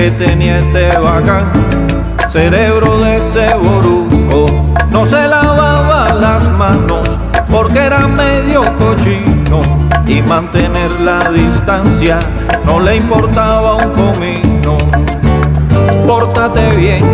Que 0.00 0.10
tenía 0.12 0.56
este 0.56 0.96
bacán, 0.98 1.52
cerebro 2.26 3.00
de 3.00 3.16
ese 3.16 3.54
boruco. 3.54 4.46
No 4.90 5.04
se 5.04 5.28
lavaba 5.28 6.08
las 6.14 6.50
manos 6.52 7.06
porque 7.52 7.80
era 7.80 8.06
medio 8.06 8.62
cochino. 8.78 9.60
Y 10.06 10.22
mantener 10.22 10.98
la 11.00 11.30
distancia 11.30 12.18
no 12.64 12.80
le 12.80 12.96
importaba 12.96 13.74
un 13.74 13.90
comino. 13.90 14.78
Pórtate 16.06 16.74
bien, 16.76 17.04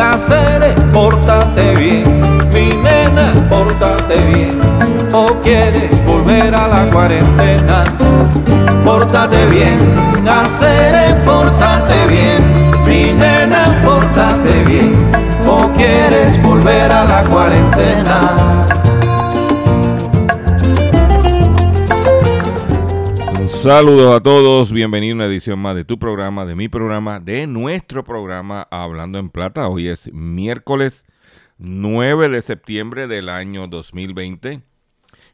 hacer, 0.00 0.72
pórtate 0.92 1.74
bien, 1.74 2.04
mi 2.54 2.66
nena, 2.80 3.32
pórtate 3.50 4.18
bien, 4.32 4.56
o 5.12 5.26
quieres 5.42 5.90
volver 6.06 6.54
a 6.54 6.68
la 6.68 6.90
cuarentena. 6.92 7.82
Pórtate 8.86 9.46
bien, 9.46 9.80
hacer, 10.28 11.20
pórtate 11.24 12.06
bien, 12.06 12.40
mi 12.86 13.12
nena, 13.18 13.82
pórtate 13.84 14.62
bien, 14.64 14.96
o 15.44 15.68
quieres 15.76 16.40
volver 16.44 16.92
a 16.92 17.04
la 17.04 17.24
cuarentena. 17.24 18.68
Saludos 23.60 24.14
a 24.14 24.22
todos, 24.22 24.70
bienvenido 24.70 25.14
a 25.14 25.16
una 25.16 25.24
edición 25.24 25.58
más 25.58 25.74
de 25.74 25.84
tu 25.84 25.98
programa, 25.98 26.46
de 26.46 26.54
mi 26.54 26.68
programa, 26.68 27.18
de 27.18 27.48
nuestro 27.48 28.04
programa 28.04 28.68
Hablando 28.70 29.18
en 29.18 29.30
Plata. 29.30 29.68
Hoy 29.68 29.88
es 29.88 30.12
miércoles 30.12 31.04
9 31.58 32.28
de 32.28 32.40
septiembre 32.40 33.08
del 33.08 33.30
año 33.30 33.66
2020 33.66 34.62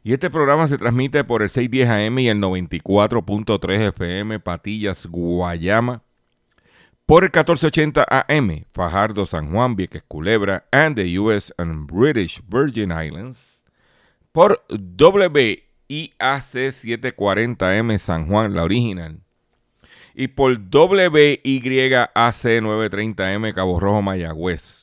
y 0.03 0.13
este 0.13 0.29
programa 0.29 0.67
se 0.67 0.77
transmite 0.77 1.23
por 1.23 1.41
el 1.41 1.49
610 1.49 1.89
AM 1.89 2.19
y 2.19 2.29
el 2.29 2.39
94.3 2.39 3.89
FM 3.89 4.39
Patillas, 4.41 5.07
Guayama, 5.07 6.01
por 7.05 7.23
el 7.23 7.29
1480 7.29 8.05
AM 8.09 8.65
Fajardo, 8.73 9.25
San 9.25 9.51
Juan, 9.51 9.75
Vieques, 9.75 10.03
Culebra, 10.07 10.65
and 10.71 10.95
the 10.95 11.17
US 11.19 11.53
and 11.57 11.89
British 11.89 12.41
Virgin 12.47 12.91
Islands, 12.91 13.63
por 14.31 14.63
W 14.69 15.63
IAC 15.87 16.71
740M 16.71 17.97
San 17.97 18.27
Juan, 18.27 18.55
la 18.55 18.63
original. 18.63 19.19
Y 20.15 20.27
por 20.27 20.51
WYAC 20.51 22.11
930M 22.13 23.53
Cabo 23.53 23.79
Rojo, 23.79 24.01
Mayagüez. 24.01 24.82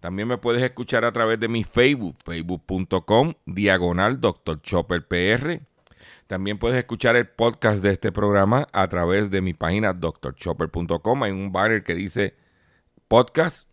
También 0.00 0.28
me 0.28 0.38
puedes 0.38 0.62
escuchar 0.62 1.04
a 1.04 1.12
través 1.12 1.38
de 1.38 1.48
mi 1.48 1.62
Facebook, 1.62 2.16
facebook.com, 2.24 3.34
diagonal 3.46 4.20
Dr. 4.20 4.60
Chopper 4.62 5.06
PR. 5.06 5.60
También 6.26 6.58
puedes 6.58 6.78
escuchar 6.78 7.16
el 7.16 7.28
podcast 7.28 7.82
de 7.82 7.92
este 7.92 8.10
programa 8.10 8.66
a 8.72 8.88
través 8.88 9.30
de 9.30 9.40
mi 9.42 9.52
página 9.52 9.92
drchopper.com. 9.92 11.22
Hay 11.22 11.32
un 11.32 11.52
banner 11.52 11.82
que 11.82 11.94
dice 11.94 12.34
podcast. 13.08 13.68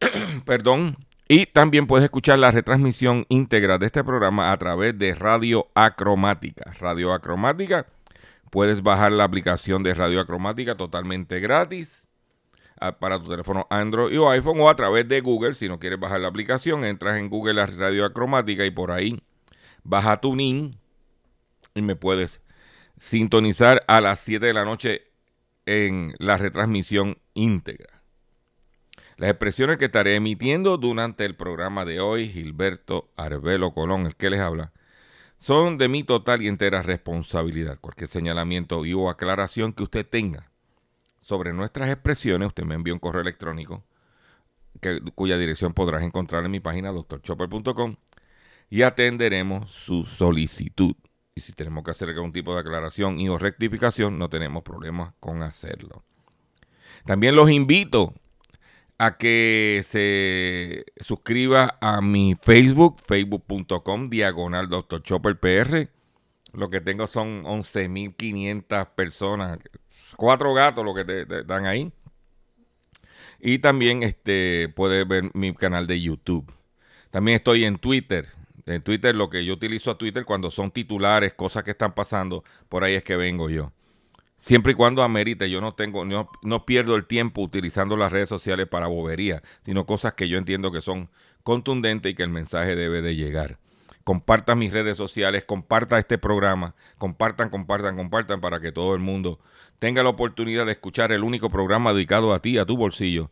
Perdón. 0.44 0.96
Y 1.28 1.46
también 1.46 1.86
puedes 1.86 2.04
escuchar 2.04 2.40
la 2.40 2.50
retransmisión 2.50 3.24
íntegra 3.28 3.78
de 3.78 3.86
este 3.86 4.02
programa 4.02 4.50
a 4.50 4.58
través 4.58 4.98
de 4.98 5.14
Radio 5.14 5.68
Acromática. 5.74 6.72
Radio 6.80 7.12
Acromática 7.12 7.86
Puedes 8.50 8.82
bajar 8.82 9.12
la 9.12 9.22
aplicación 9.22 9.84
de 9.84 9.94
Radio 9.94 10.20
Acromática 10.20 10.74
totalmente 10.74 11.38
gratis 11.38 12.08
para 12.98 13.20
tu 13.20 13.28
teléfono 13.28 13.66
Android 13.68 14.18
o 14.18 14.30
iPhone 14.30 14.60
o 14.60 14.70
a 14.70 14.76
través 14.76 15.06
de 15.06 15.20
Google. 15.20 15.54
Si 15.54 15.68
no 15.68 15.78
quieres 15.78 16.00
bajar 16.00 16.20
la 16.20 16.28
aplicación, 16.28 16.84
entras 16.84 17.18
en 17.18 17.28
Google 17.28 17.60
a 17.60 17.66
Radio 17.66 18.04
Acromática 18.04 18.64
y 18.64 18.70
por 18.70 18.90
ahí 18.90 19.22
baja 19.82 20.20
tu 20.20 20.34
NIN 20.34 20.76
y 21.74 21.82
me 21.82 21.96
puedes 21.96 22.40
sintonizar 22.98 23.82
a 23.86 24.00
las 24.00 24.20
7 24.20 24.46
de 24.46 24.52
la 24.52 24.64
noche 24.64 25.02
en 25.66 26.14
la 26.18 26.36
retransmisión 26.36 27.18
íntegra. 27.34 28.02
Las 29.16 29.30
expresiones 29.30 29.76
que 29.76 29.84
estaré 29.86 30.14
emitiendo 30.14 30.78
durante 30.78 31.26
el 31.26 31.36
programa 31.36 31.84
de 31.84 32.00
hoy, 32.00 32.28
Gilberto 32.28 33.10
Arbelo 33.16 33.74
Colón, 33.74 34.06
el 34.06 34.16
que 34.16 34.30
les 34.30 34.40
habla, 34.40 34.72
son 35.36 35.76
de 35.76 35.88
mi 35.88 36.04
total 36.04 36.40
y 36.40 36.48
entera 36.48 36.82
responsabilidad. 36.82 37.78
Cualquier 37.80 38.08
señalamiento 38.08 38.84
y 38.86 38.94
o 38.94 39.10
aclaración 39.10 39.74
que 39.74 39.82
usted 39.82 40.06
tenga 40.06 40.49
sobre 41.20 41.52
nuestras 41.52 41.90
expresiones, 41.90 42.48
usted 42.48 42.64
me 42.64 42.74
envía 42.74 42.94
un 42.94 43.00
correo 43.00 43.22
electrónico 43.22 43.84
cuya 45.14 45.36
dirección 45.36 45.74
podrás 45.74 46.02
encontrar 46.02 46.44
en 46.44 46.50
mi 46.50 46.60
página 46.60 46.90
doctorchopper.com 46.90 47.96
y 48.70 48.82
atenderemos 48.82 49.70
su 49.70 50.04
solicitud. 50.04 50.94
Y 51.34 51.40
si 51.40 51.52
tenemos 51.52 51.84
que 51.84 51.90
hacer 51.90 52.08
algún 52.08 52.32
tipo 52.32 52.54
de 52.54 52.60
aclaración 52.60 53.20
y 53.20 53.28
o 53.28 53.38
rectificación, 53.38 54.18
no 54.18 54.28
tenemos 54.28 54.62
problemas 54.62 55.12
con 55.20 55.42
hacerlo. 55.42 56.04
También 57.04 57.34
los 57.34 57.50
invito 57.50 58.14
a 58.98 59.16
que 59.16 59.82
se 59.84 60.84
suscriba 61.02 61.78
a 61.80 62.00
mi 62.00 62.34
Facebook, 62.40 62.98
facebook.com, 63.00 64.10
diagonal 64.10 64.68
Dr. 64.68 65.02
Chopper 65.02 65.38
PR. 65.38 65.88
Lo 66.52 66.68
que 66.68 66.80
tengo 66.80 67.06
son 67.06 67.44
11.500 67.44 68.88
personas, 68.94 69.58
cuatro 70.16 70.54
gatos 70.54 70.84
lo 70.84 70.94
que 70.94 71.04
te, 71.04 71.44
dan 71.44 71.66
ahí. 71.66 71.92
Y 73.40 73.58
también 73.58 74.02
este, 74.02 74.68
puedes 74.68 75.06
ver 75.08 75.30
mi 75.34 75.54
canal 75.54 75.86
de 75.86 76.00
YouTube. 76.00 76.52
También 77.10 77.36
estoy 77.36 77.64
en 77.64 77.78
Twitter. 77.78 78.28
En 78.66 78.82
Twitter, 78.82 79.14
lo 79.14 79.30
que 79.30 79.44
yo 79.44 79.54
utilizo 79.54 79.90
a 79.90 79.98
Twitter 79.98 80.24
cuando 80.24 80.50
son 80.50 80.70
titulares, 80.70 81.32
cosas 81.34 81.64
que 81.64 81.72
están 81.72 81.94
pasando, 81.94 82.44
por 82.68 82.84
ahí 82.84 82.94
es 82.94 83.02
que 83.02 83.16
vengo 83.16 83.48
yo. 83.48 83.72
Siempre 84.38 84.72
y 84.72 84.74
cuando 84.74 85.02
amerite, 85.02 85.50
yo 85.50 85.60
no 85.60 85.74
tengo, 85.74 86.04
no, 86.04 86.30
no, 86.42 86.64
pierdo 86.64 86.96
el 86.96 87.06
tiempo 87.06 87.42
utilizando 87.42 87.96
las 87.96 88.10
redes 88.10 88.28
sociales 88.28 88.68
para 88.68 88.86
bobería, 88.86 89.42
sino 89.64 89.84
cosas 89.84 90.14
que 90.14 90.28
yo 90.28 90.38
entiendo 90.38 90.72
que 90.72 90.80
son 90.80 91.10
contundentes 91.42 92.12
y 92.12 92.14
que 92.14 92.22
el 92.22 92.30
mensaje 92.30 92.74
debe 92.74 93.02
de 93.02 93.16
llegar. 93.16 93.58
Compartan 94.04 94.58
mis 94.58 94.72
redes 94.72 94.96
sociales, 94.96 95.44
comparta 95.44 95.98
este 95.98 96.18
programa, 96.18 96.74
compartan, 96.98 97.50
compartan, 97.50 97.96
compartan 97.96 98.40
para 98.40 98.60
que 98.60 98.72
todo 98.72 98.94
el 98.94 99.00
mundo 99.00 99.38
tenga 99.78 100.02
la 100.02 100.08
oportunidad 100.08 100.66
de 100.66 100.72
escuchar 100.72 101.12
el 101.12 101.22
único 101.22 101.50
programa 101.50 101.92
dedicado 101.92 102.32
a 102.32 102.38
ti, 102.38 102.58
a 102.58 102.64
tu 102.64 102.76
bolsillo, 102.76 103.30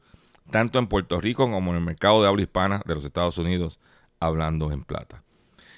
tanto 0.51 0.79
en 0.79 0.87
Puerto 0.87 1.21
Rico 1.21 1.51
como 1.51 1.71
en 1.71 1.79
el 1.79 1.85
mercado 1.85 2.23
de 2.23 2.29
habla 2.29 2.43
hispana 2.43 2.83
de 2.87 2.95
los 2.95 3.05
Estados 3.05 3.39
Unidos, 3.39 3.81
hablando 4.21 4.71
en 4.71 4.85
plata. 4.85 5.23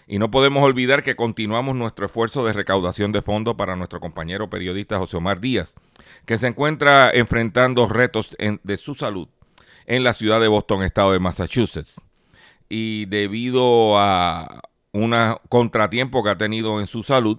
Y 0.07 0.19
no 0.19 0.29
podemos 0.31 0.65
olvidar 0.65 1.05
que 1.05 1.15
continuamos 1.15 1.77
nuestro 1.77 2.07
esfuerzo 2.07 2.45
de 2.45 2.53
recaudación 2.53 3.13
de 3.13 3.23
fondos 3.23 3.55
para 3.55 3.77
nuestro 3.77 4.01
compañero 4.01 4.51
periodista 4.51 4.99
José 4.99 5.17
Omar 5.17 5.41
Díaz, 5.41 5.77
que 6.27 6.37
se 6.37 6.49
encuentra 6.49 7.11
enfrentando 7.13 7.87
retos 7.87 8.37
de 8.41 8.77
su 8.77 8.97
salud 8.97 9.29
en 9.87 10.03
la 10.03 10.13
ciudad 10.13 10.41
de 10.41 10.49
Boston, 10.49 10.83
estado 10.83 11.13
de 11.13 11.21
Massachusetts. 11.21 11.95
Y 12.69 13.07
debido 13.07 13.99
a 13.99 14.63
un 14.93 15.15
contratiempo 15.49 16.23
que 16.23 16.31
ha 16.31 16.39
tenido 16.39 16.81
en 16.81 16.87
su 16.87 17.03
salud, 17.03 17.39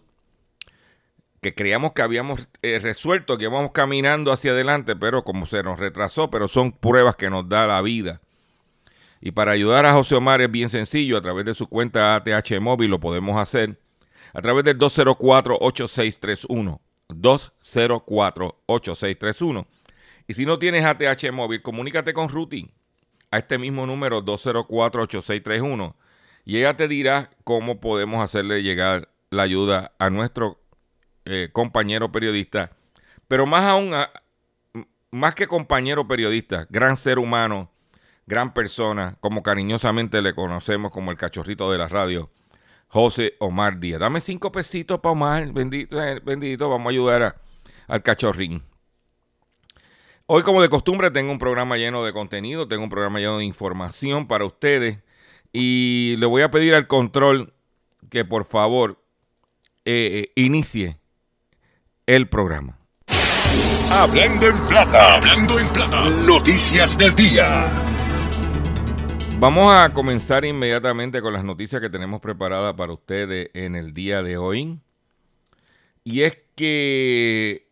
que 1.41 1.55
creíamos 1.55 1.93
que 1.93 2.01
habíamos 2.01 2.49
eh, 2.61 2.79
resuelto, 2.79 3.37
que 3.37 3.45
íbamos 3.45 3.71
caminando 3.71 4.31
hacia 4.31 4.51
adelante, 4.51 4.95
pero 4.95 5.23
como 5.23 5.45
se 5.45 5.63
nos 5.63 5.79
retrasó, 5.79 6.29
pero 6.29 6.47
son 6.47 6.71
pruebas 6.71 7.15
que 7.15 7.29
nos 7.29 7.49
da 7.49 7.67
la 7.67 7.81
vida. 7.81 8.21
Y 9.21 9.31
para 9.31 9.51
ayudar 9.51 9.85
a 9.85 9.93
José 9.93 10.15
Omar 10.15 10.41
es 10.41 10.51
bien 10.51 10.69
sencillo, 10.69 11.17
a 11.17 11.21
través 11.21 11.45
de 11.45 11.53
su 11.53 11.67
cuenta 11.67 12.15
ATH 12.15 12.59
móvil 12.59 12.91
lo 12.91 12.99
podemos 12.99 13.37
hacer, 13.37 13.79
a 14.33 14.41
través 14.41 14.63
del 14.63 14.77
204-8631. 14.77 16.79
204-8631. 17.09 19.65
Y 20.27 20.33
si 20.33 20.45
no 20.45 20.59
tienes 20.59 20.85
ATH 20.85 21.31
móvil, 21.31 21.61
comunícate 21.61 22.13
con 22.13 22.29
Ruti 22.29 22.71
a 23.31 23.37
este 23.37 23.57
mismo 23.57 23.85
número 23.85 24.23
204-8631 24.23 25.93
y 26.45 26.57
ella 26.57 26.75
te 26.75 26.87
dirá 26.87 27.29
cómo 27.43 27.79
podemos 27.79 28.23
hacerle 28.23 28.63
llegar 28.63 29.09
la 29.29 29.43
ayuda 29.43 29.93
a 29.99 30.09
nuestro 30.09 30.59
eh, 31.25 31.49
compañero 31.51 32.11
periodista, 32.11 32.71
pero 33.27 33.45
más 33.45 33.65
aún, 33.65 33.93
más 35.11 35.35
que 35.35 35.47
compañero 35.47 36.07
periodista, 36.07 36.67
gran 36.69 36.97
ser 36.97 37.19
humano, 37.19 37.71
gran 38.25 38.53
persona, 38.53 39.17
como 39.21 39.43
cariñosamente 39.43 40.21
le 40.21 40.33
conocemos 40.33 40.91
como 40.91 41.11
el 41.11 41.17
cachorrito 41.17 41.71
de 41.71 41.77
la 41.77 41.87
radio, 41.87 42.29
José 42.87 43.35
Omar 43.39 43.79
Díaz. 43.79 43.99
Dame 43.99 44.19
cinco 44.19 44.51
pesitos 44.51 44.99
para 44.99 45.13
Omar, 45.13 45.51
bendito, 45.53 46.01
eh, 46.01 46.19
bendito, 46.23 46.69
vamos 46.69 46.87
a 46.87 46.89
ayudar 46.91 47.41
al 47.87 48.03
cachorrín. 48.03 48.61
Hoy, 50.25 50.43
como 50.43 50.61
de 50.61 50.69
costumbre, 50.69 51.11
tengo 51.11 51.31
un 51.31 51.39
programa 51.39 51.77
lleno 51.77 52.03
de 52.05 52.13
contenido, 52.13 52.67
tengo 52.67 52.83
un 52.83 52.89
programa 52.89 53.19
lleno 53.19 53.37
de 53.37 53.45
información 53.45 54.27
para 54.27 54.45
ustedes 54.45 54.99
y 55.53 56.15
le 56.17 56.25
voy 56.25 56.41
a 56.41 56.51
pedir 56.51 56.73
al 56.73 56.87
control 56.87 57.53
que 58.09 58.25
por 58.25 58.45
favor 58.45 59.01
eh, 59.85 60.31
inicie 60.35 60.97
el 62.05 62.27
programa. 62.29 62.77
Hablando 63.91 64.47
en 64.47 64.57
plata, 64.67 65.15
hablando 65.15 65.59
en 65.59 65.67
plata, 65.71 66.09
noticias 66.09 66.97
del 66.97 67.13
día. 67.13 67.65
Vamos 69.39 69.73
a 69.73 69.91
comenzar 69.91 70.45
inmediatamente 70.45 71.21
con 71.21 71.33
las 71.33 71.43
noticias 71.43 71.81
que 71.81 71.89
tenemos 71.89 72.21
preparadas 72.21 72.75
para 72.75 72.93
ustedes 72.93 73.49
en 73.53 73.75
el 73.75 73.93
día 73.93 74.21
de 74.21 74.37
hoy. 74.37 74.79
Y 76.03 76.21
es 76.21 76.37
que 76.55 77.67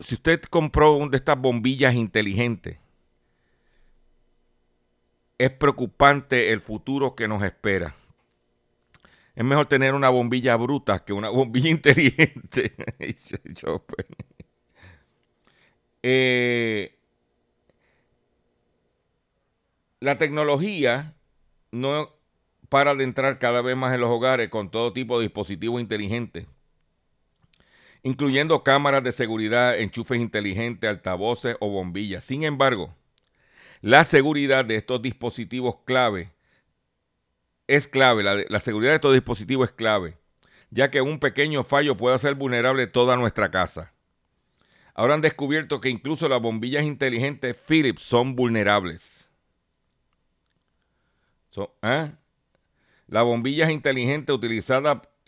si 0.00 0.14
usted 0.14 0.42
compró 0.42 0.96
una 0.96 1.10
de 1.10 1.18
estas 1.18 1.40
bombillas 1.40 1.94
inteligentes, 1.94 2.78
es 5.38 5.50
preocupante 5.50 6.52
el 6.52 6.60
futuro 6.60 7.14
que 7.14 7.28
nos 7.28 7.42
espera. 7.42 7.94
Es 9.36 9.44
mejor 9.44 9.66
tener 9.66 9.94
una 9.94 10.08
bombilla 10.08 10.56
bruta 10.56 11.04
que 11.04 11.12
una 11.12 11.28
bombilla 11.30 11.70
inteligente. 11.70 12.74
Pues. 13.86 14.06
Eh, 16.02 16.96
la 20.00 20.16
tecnología 20.18 21.14
no 21.72 22.10
para 22.68 22.94
de 22.94 23.04
entrar 23.04 23.38
cada 23.38 23.62
vez 23.62 23.76
más 23.76 23.94
en 23.94 24.00
los 24.00 24.10
hogares 24.10 24.48
con 24.48 24.70
todo 24.70 24.92
tipo 24.92 25.18
de 25.18 25.24
dispositivos 25.24 25.80
inteligentes, 25.80 26.46
incluyendo 28.02 28.62
cámaras 28.62 29.02
de 29.02 29.12
seguridad, 29.12 29.78
enchufes 29.78 30.20
inteligentes, 30.20 30.88
altavoces 30.88 31.56
o 31.60 31.68
bombillas. 31.68 32.24
Sin 32.24 32.44
embargo, 32.44 32.94
la 33.80 34.04
seguridad 34.04 34.64
de 34.64 34.76
estos 34.76 35.00
dispositivos 35.02 35.76
clave 35.84 36.32
es 37.66 37.86
clave, 37.86 38.22
la, 38.22 38.60
seguridad 38.60 38.92
de 38.92 38.96
estos 38.96 39.12
dispositivos 39.12 39.68
es 39.68 39.74
clave, 39.74 40.16
ya 40.70 40.90
que 40.90 41.02
un 41.02 41.20
pequeño 41.20 41.64
fallo 41.64 41.96
puede 41.96 42.16
hacer 42.16 42.34
vulnerable 42.34 42.86
toda 42.86 43.16
nuestra 43.16 43.50
casa. 43.50 43.92
Ahora 44.94 45.14
han 45.14 45.20
descubierto 45.20 45.80
que 45.80 45.90
incluso 45.90 46.28
las 46.28 46.40
bombillas 46.40 46.82
inteligentes 46.82 47.56
Philips 47.56 48.02
son 48.02 48.34
vulnerables. 48.34 49.30
¿eh? 51.82 52.12
Las 53.06 53.24
bombillas 53.24 53.70
inteligentes 53.70 54.34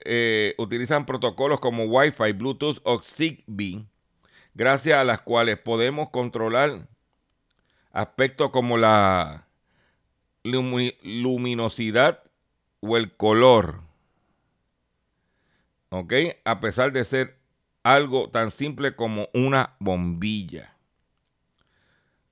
eh, 0.04 0.54
utilizan 0.58 1.06
protocolos 1.06 1.60
como 1.60 1.84
Wi-Fi, 1.84 2.32
Bluetooth 2.32 2.78
o 2.84 3.00
Zigbee, 3.00 3.84
gracias 4.54 4.98
a 4.98 5.04
las 5.04 5.20
cuales 5.20 5.58
podemos 5.58 6.10
controlar 6.10 6.88
aspectos 7.92 8.50
como 8.50 8.76
la 8.78 9.46
luminosidad 10.42 12.22
o 12.80 12.96
el 12.96 13.16
color. 13.16 13.80
¿Ok? 15.90 16.12
A 16.44 16.60
pesar 16.60 16.92
de 16.92 17.04
ser 17.04 17.36
algo 17.82 18.30
tan 18.30 18.50
simple 18.50 18.94
como 18.94 19.28
una 19.34 19.76
bombilla. 19.78 20.76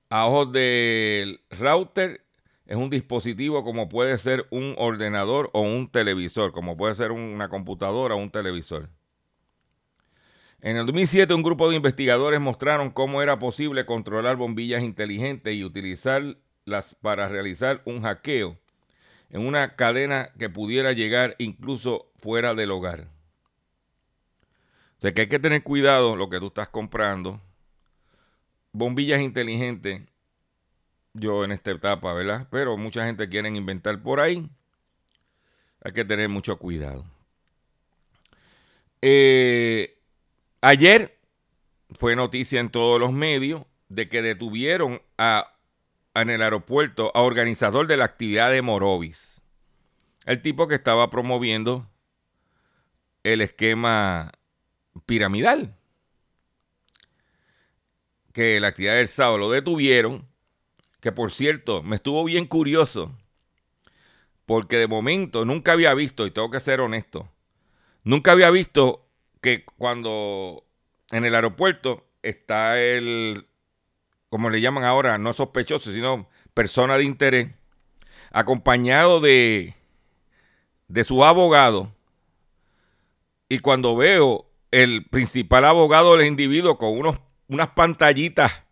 A 0.09 0.25
ojos 0.25 0.51
del 0.51 1.41
router 1.49 2.21
es 2.65 2.77
un 2.77 2.89
dispositivo 2.89 3.63
como 3.63 3.89
puede 3.89 4.17
ser 4.17 4.47
un 4.51 4.75
ordenador 4.77 5.49
o 5.53 5.61
un 5.61 5.87
televisor, 5.87 6.51
como 6.51 6.77
puede 6.77 6.95
ser 6.95 7.11
una 7.11 7.49
computadora 7.49 8.15
o 8.15 8.17
un 8.17 8.31
televisor. 8.31 8.89
En 10.61 10.75
el 10.75 10.85
2007 10.85 11.33
un 11.33 11.43
grupo 11.43 11.69
de 11.69 11.77
investigadores 11.77 12.39
mostraron 12.41 12.89
cómo 12.89 13.21
era 13.21 13.39
posible 13.39 13.85
controlar 13.85 14.35
bombillas 14.35 14.83
inteligentes 14.83 15.53
y 15.53 15.63
utilizarlas 15.63 16.95
para 17.01 17.29
realizar 17.29 17.81
un 17.85 18.01
hackeo 18.01 18.57
en 19.29 19.45
una 19.45 19.75
cadena 19.75 20.31
que 20.37 20.49
pudiera 20.49 20.91
llegar 20.91 21.35
incluso 21.37 22.11
fuera 22.17 22.55
del 22.55 22.71
hogar. 22.71 23.07
O 24.97 25.01
sea 25.01 25.13
que 25.13 25.21
hay 25.21 25.27
que 25.29 25.39
tener 25.39 25.63
cuidado 25.63 26.17
lo 26.17 26.29
que 26.29 26.39
tú 26.39 26.47
estás 26.47 26.67
comprando. 26.67 27.39
Bombillas 28.73 29.21
inteligentes, 29.21 30.01
yo 31.13 31.45
en 31.45 31.53
esta 31.53 31.71
etapa, 31.71 32.13
¿verdad? 32.13 32.47
Pero 32.51 32.75
mucha 32.75 33.05
gente 33.05 33.29
quiere 33.29 33.47
inventar 33.47 34.01
por 34.01 34.19
ahí. 34.19 34.49
Hay 35.81 35.93
que 35.93 36.03
tener 36.03 36.27
mucho 36.27 36.57
cuidado. 36.57 37.05
Eh, 39.01 39.98
ayer 40.61 41.19
fue 41.91 42.15
noticia 42.15 42.59
en 42.59 42.69
todos 42.69 42.99
los 42.99 43.11
medios 43.11 43.63
de 43.87 44.09
que 44.09 44.21
detuvieron 44.21 45.01
a 45.17 45.55
en 46.13 46.29
el 46.29 46.41
aeropuerto 46.41 47.11
a 47.15 47.21
organizador 47.21 47.87
de 47.87 47.97
la 47.97 48.05
actividad 48.05 48.51
de 48.51 48.61
Morovis. 48.61 49.41
El 50.25 50.41
tipo 50.41 50.67
que 50.67 50.75
estaba 50.75 51.09
promoviendo 51.09 51.89
el 53.23 53.41
esquema 53.41 54.31
piramidal. 55.05 55.75
Que 58.33 58.59
la 58.59 58.67
actividad 58.67 58.95
del 58.95 59.07
sábado 59.07 59.37
lo 59.37 59.51
detuvieron. 59.51 60.27
Que 60.99 61.11
por 61.11 61.31
cierto, 61.31 61.83
me 61.83 61.95
estuvo 61.95 62.23
bien 62.23 62.45
curioso. 62.45 63.17
Porque 64.45 64.77
de 64.77 64.87
momento 64.87 65.45
nunca 65.45 65.73
había 65.73 65.93
visto, 65.93 66.25
y 66.25 66.31
tengo 66.31 66.49
que 66.49 66.59
ser 66.59 66.81
honesto, 66.81 67.31
nunca 68.03 68.31
había 68.31 68.49
visto 68.49 69.08
que 69.41 69.65
cuando 69.65 70.65
en 71.11 71.25
el 71.25 71.35
aeropuerto 71.35 72.05
está 72.21 72.79
el 72.79 73.43
como 74.29 74.49
le 74.49 74.61
llaman 74.61 74.83
ahora, 74.83 75.17
no 75.17 75.33
sospechoso, 75.33 75.91
sino 75.91 76.29
persona 76.53 76.97
de 76.97 77.03
interés, 77.03 77.49
acompañado 78.31 79.19
de, 79.19 79.75
de 80.87 81.03
su 81.03 81.25
abogado. 81.25 81.91
Y 83.49 83.59
cuando 83.59 83.95
veo 83.95 84.45
el 84.69 85.05
principal 85.09 85.65
abogado 85.65 86.15
del 86.15 86.27
individuo 86.27 86.77
con 86.77 86.97
unos, 86.97 87.19
unas 87.47 87.69
pantallitas 87.69 88.63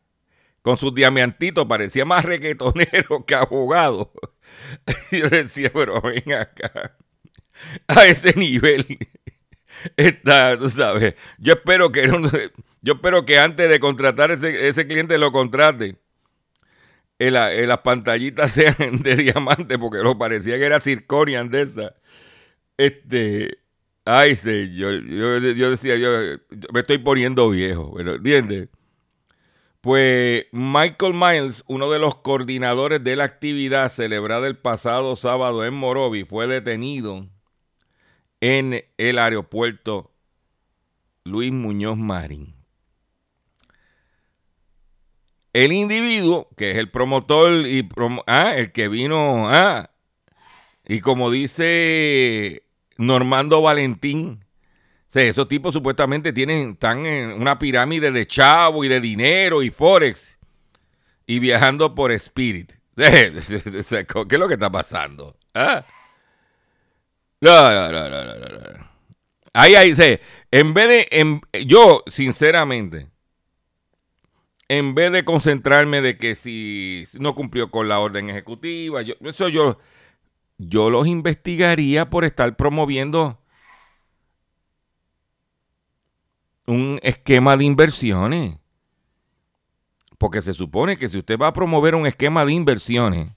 con 0.62 0.78
sus 0.78 0.94
diamantitos, 0.94 1.66
parecía 1.66 2.06
más 2.06 2.24
requetonero 2.24 3.26
que 3.26 3.34
abogado. 3.34 4.12
yo 5.12 5.28
decía, 5.30 5.72
pero 5.74 6.02
ven 6.02 6.34
acá, 6.34 6.96
a 7.88 8.06
ese 8.06 8.34
nivel 8.38 8.86
está, 9.98 10.58
sabes. 10.70 11.16
Yo 11.38 11.54
espero 11.54 11.92
que 11.92 12.08
yo 12.82 12.94
espero 12.94 13.26
que 13.26 13.40
antes 13.40 13.70
de 13.70 13.80
contratar 13.80 14.32
ese, 14.32 14.68
ese 14.68 14.88
cliente 14.88 15.18
lo 15.18 15.32
contrate. 15.32 15.98
En, 17.20 17.34
las 17.34 17.80
pantallitas 17.80 18.52
sean 18.54 19.02
de 19.02 19.16
diamante, 19.16 19.80
porque 19.80 20.00
lo 20.00 20.18
parecía 20.18 20.58
que 20.58 20.66
era 20.66 20.80
Circonian 20.80 21.50
de 21.50 21.62
esa. 21.64 21.96
Este, 22.78 23.58
ay, 24.06 24.36
señor, 24.36 25.04
yo, 25.06 25.40
yo 25.40 25.72
decía, 25.72 25.96
yo 25.98 26.10
me 26.72 26.82
estoy 26.82 27.00
poniendo 27.00 27.50
viejo, 27.50 27.94
pero 27.96 28.16
¿entiendes? 28.16 28.70
Pues 29.82 30.46
Michael 30.52 31.14
Miles, 31.14 31.64
uno 31.68 31.90
de 31.92 32.00
los 32.00 32.16
coordinadores 32.16 33.04
de 33.04 33.16
la 33.16 33.24
actividad 33.24 33.90
celebrada 33.92 34.48
el 34.48 34.58
pasado 34.58 35.16
sábado 35.16 35.66
en 35.66 35.74
Morovi, 35.74 36.24
fue 36.26 36.46
detenido 36.48 37.28
en 38.42 38.86
el 38.98 39.20
aeropuerto 39.20 40.12
Luis 41.24 41.52
Muñoz 41.52 41.98
Marín. 41.98 42.56
El 45.54 45.72
individuo, 45.72 46.50
que 46.56 46.72
es 46.72 46.78
el 46.78 46.92
promotor 46.92 47.66
y 47.66 47.90
ah, 48.28 48.56
el 48.56 48.72
que 48.72 48.88
vino, 48.90 49.50
ah, 49.50 49.90
y 50.86 51.00
como 51.02 51.32
dice 51.32 52.64
Normando 52.98 53.62
Valentín. 53.62 54.44
Esos 55.14 55.48
tipos 55.48 55.74
supuestamente 55.74 56.32
tienen, 56.32 56.72
están 56.72 57.06
en 57.08 57.42
una 57.42 57.58
pirámide 57.58 58.12
de 58.12 58.28
chavo 58.28 58.84
y 58.84 58.88
de 58.88 59.00
dinero 59.00 59.64
y 59.64 59.72
forex 59.72 60.38
y 61.26 61.40
viajando 61.40 61.96
por 61.96 62.12
Spirit. 62.12 62.74
¿Qué 62.96 63.34
es 63.34 64.40
lo 64.40 64.48
que 64.48 64.54
está 64.54 64.70
pasando? 64.70 65.36
¿Ah? 65.56 65.86
No, 67.42 67.92
no, 67.92 68.10
no, 68.10 68.88
Ahí, 69.54 69.74
ahí, 69.74 69.94
en 70.52 70.74
vez 70.74 71.10
de, 71.10 71.42
yo, 71.66 72.04
sinceramente, 72.06 73.10
en 74.68 74.94
vez 74.94 75.12
de 75.12 75.26
concentrarme 75.26 76.02
de 76.02 76.18
que 76.18 76.36
si 76.36 77.06
no 77.20 77.34
cumplió 77.34 77.72
con 77.72 77.88
la 77.88 78.00
orden 78.00 78.30
ejecutiva, 78.30 79.02
yo, 79.02 79.16
eso 79.22 79.50
yo, 79.50 79.80
yo 80.58 80.90
los 80.90 81.08
investigaría 81.08 82.10
por 82.10 82.24
estar 82.24 82.56
promoviendo 82.56 83.40
un 86.68 87.00
esquema 87.02 87.58
de 87.58 87.64
inversiones. 87.64 88.60
Porque 90.18 90.42
se 90.42 90.54
supone 90.54 90.98
que 90.98 91.10
si 91.10 91.18
usted 91.18 91.38
va 91.40 91.48
a 91.48 91.54
promover 91.54 91.96
un 91.96 92.06
esquema 92.06 92.46
de 92.46 92.54
inversiones, 92.54 93.37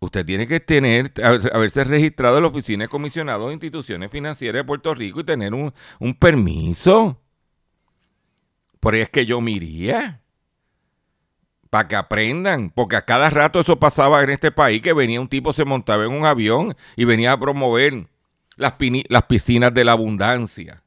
usted 0.00 0.24
tiene 0.24 0.46
que 0.46 0.60
tener, 0.60 1.12
haberse 1.22 1.84
registrado 1.84 2.38
en 2.38 2.42
la 2.42 2.48
Oficina 2.48 2.84
de 2.84 2.88
Comisionado 2.88 3.46
de 3.46 3.52
Instituciones 3.52 4.10
Financieras 4.10 4.60
de 4.60 4.64
Puerto 4.64 4.94
Rico 4.94 5.20
y 5.20 5.24
tener 5.24 5.54
un, 5.54 5.72
un 5.98 6.14
permiso. 6.14 7.20
Por 8.80 8.94
ahí 8.94 9.02
es 9.02 9.10
que 9.10 9.26
yo 9.26 9.40
miría. 9.40 10.20
Para 11.68 11.86
que 11.86 11.96
aprendan. 11.96 12.70
Porque 12.70 12.96
a 12.96 13.04
cada 13.04 13.30
rato 13.30 13.60
eso 13.60 13.78
pasaba 13.78 14.22
en 14.22 14.30
este 14.30 14.50
país, 14.50 14.82
que 14.82 14.94
venía 14.94 15.20
un 15.20 15.28
tipo, 15.28 15.52
se 15.52 15.64
montaba 15.64 16.04
en 16.04 16.12
un 16.12 16.24
avión 16.24 16.74
y 16.96 17.04
venía 17.04 17.32
a 17.32 17.38
promover 17.38 18.06
las, 18.56 18.74
las 19.08 19.22
piscinas 19.24 19.72
de 19.72 19.84
la 19.84 19.92
abundancia. 19.92 20.82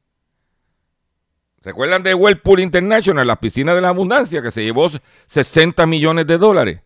¿Recuerdan 1.62 2.04
de 2.04 2.14
Whirlpool 2.14 2.60
International, 2.60 3.26
las 3.26 3.38
piscinas 3.38 3.76
de 3.76 3.82
la 3.82 3.90
abundancia, 3.90 4.42
que 4.42 4.52
se 4.52 4.64
llevó 4.64 4.90
60 5.28 5.86
millones 5.86 6.28
de 6.28 6.38
dólares? 6.38 6.82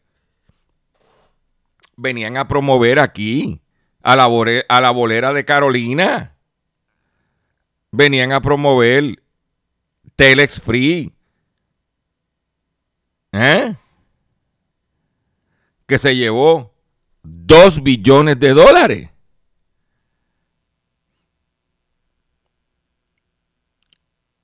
Venían 1.97 2.37
a 2.37 2.47
promover 2.47 2.99
aquí, 2.99 3.59
a 4.03 4.15
la, 4.15 4.91
bolera 4.91 5.33
de 5.33 5.43
Carolina. 5.43 6.37
Venían 7.91 8.31
a 8.31 8.39
promover 8.39 9.21
Telex 10.15 10.61
Free. 10.61 11.13
¿Eh? 13.33 13.75
Que 15.87 15.97
se 15.97 16.15
llevó 16.15 16.73
2 17.23 17.83
billones 17.83 18.39
de 18.39 18.53
dólares. 18.53 19.09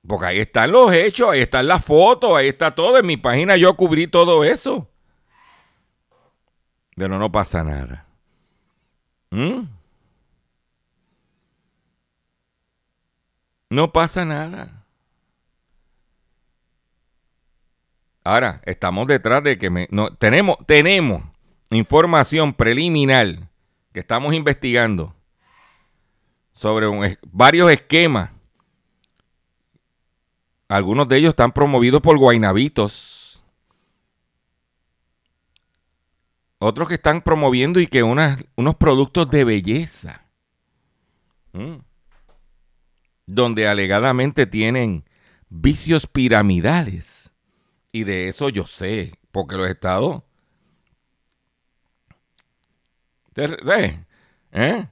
Porque 0.06 0.26
ahí 0.26 0.38
están 0.40 0.72
los 0.72 0.92
hechos, 0.92 1.30
ahí 1.30 1.40
están 1.40 1.66
las 1.66 1.84
fotos, 1.84 2.36
ahí 2.36 2.48
está 2.48 2.74
todo. 2.74 2.98
En 2.98 3.06
mi 3.06 3.16
página 3.16 3.56
yo 3.56 3.74
cubrí 3.74 4.06
todo 4.06 4.44
eso. 4.44 4.90
Pero 6.94 7.18
no 7.18 7.30
pasa 7.30 7.64
nada. 7.64 8.06
¿Mm? 9.30 9.62
No 13.70 13.92
pasa 13.92 14.24
nada. 14.24 14.84
Ahora, 18.22 18.60
estamos 18.64 19.06
detrás 19.06 19.42
de 19.42 19.58
que 19.58 19.70
me, 19.70 19.88
no, 19.90 20.14
tenemos, 20.14 20.56
tenemos 20.66 21.22
información 21.70 22.54
preliminar 22.54 23.50
que 23.92 24.00
estamos 24.00 24.32
investigando 24.32 25.14
sobre 26.52 26.86
varios 27.32 27.70
esquemas 27.70 28.30
algunos 30.68 31.08
de 31.08 31.18
ellos 31.18 31.30
están 31.30 31.52
promovidos 31.52 32.00
por 32.00 32.18
guainabitos. 32.18 33.23
Otros 36.66 36.88
que 36.88 36.94
están 36.94 37.20
promoviendo 37.20 37.78
y 37.78 37.86
que 37.86 38.02
unos 38.02 38.74
productos 38.78 39.28
de 39.28 39.44
belleza. 39.44 40.24
Donde 43.26 43.68
alegadamente 43.68 44.46
tienen 44.46 45.04
vicios 45.50 46.06
piramidales. 46.06 47.34
Y 47.92 48.04
de 48.04 48.28
eso 48.28 48.48
yo 48.48 48.66
sé, 48.66 49.12
porque 49.30 49.56
los 49.56 49.68
estados... 49.68 50.22
¿Eh? 53.36 54.88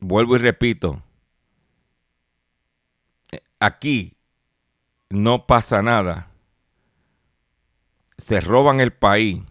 vuelvo 0.00 0.36
y 0.36 0.38
repito, 0.38 1.02
aquí 3.58 4.19
no 5.10 5.46
pasa 5.46 5.82
nada. 5.82 6.30
Se 8.18 8.40
roban 8.40 8.80
el 8.80 8.92
país, 8.92 9.42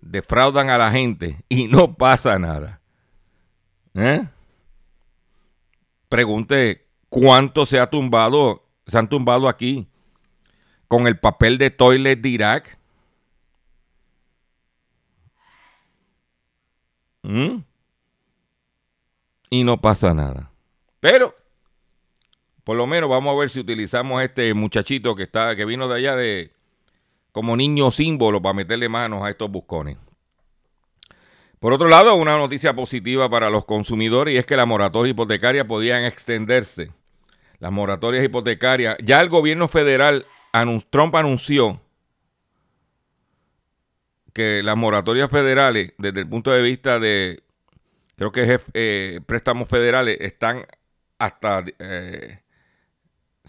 defraudan 0.00 0.70
a 0.70 0.78
la 0.78 0.90
gente 0.90 1.44
y 1.48 1.68
no 1.68 1.94
pasa 1.94 2.38
nada. 2.38 2.80
¿Eh? 3.94 4.26
Pregunte 6.08 6.86
cuánto 7.08 7.66
se 7.66 7.78
ha 7.78 7.90
tumbado, 7.90 8.64
se 8.86 8.98
han 8.98 9.08
tumbado 9.08 9.48
aquí 9.48 9.88
con 10.88 11.06
el 11.06 11.18
papel 11.18 11.58
de 11.58 11.70
toilet 11.70 12.20
de 12.20 12.28
Irak. 12.28 12.78
¿Mm? 17.22 17.58
y 19.50 19.64
no 19.64 19.80
pasa 19.80 20.14
nada. 20.14 20.52
Pero, 21.00 21.34
por 22.70 22.76
lo 22.76 22.86
menos 22.86 23.10
vamos 23.10 23.34
a 23.34 23.36
ver 23.40 23.50
si 23.50 23.58
utilizamos 23.58 24.22
este 24.22 24.54
muchachito 24.54 25.16
que 25.16 25.24
está, 25.24 25.56
que 25.56 25.64
vino 25.64 25.88
de 25.88 25.96
allá 25.96 26.14
de 26.14 26.52
como 27.32 27.56
niño 27.56 27.90
símbolo 27.90 28.40
para 28.40 28.52
meterle 28.52 28.88
manos 28.88 29.24
a 29.24 29.28
estos 29.28 29.50
buscones. 29.50 29.96
Por 31.58 31.72
otro 31.72 31.88
lado, 31.88 32.14
una 32.14 32.38
noticia 32.38 32.72
positiva 32.72 33.28
para 33.28 33.50
los 33.50 33.64
consumidores 33.64 34.34
y 34.34 34.36
es 34.38 34.46
que 34.46 34.56
la 34.56 34.66
moratoria 34.66 35.10
hipotecaria 35.10 35.66
podían 35.66 36.04
extenderse. 36.04 36.92
Las 37.58 37.72
moratorias 37.72 38.24
hipotecarias, 38.24 38.96
ya 39.02 39.20
el 39.20 39.30
gobierno 39.30 39.66
federal, 39.66 40.24
Trump 40.90 41.16
anunció 41.16 41.80
que 44.32 44.62
las 44.62 44.76
moratorias 44.76 45.28
federales, 45.28 45.92
desde 45.98 46.20
el 46.20 46.28
punto 46.28 46.52
de 46.52 46.62
vista 46.62 47.00
de 47.00 47.42
creo 48.14 48.30
que 48.30 48.60
eh, 48.74 49.20
préstamos 49.26 49.68
federales 49.68 50.18
están 50.20 50.66
hasta, 51.18 51.64
eh, 51.80 52.38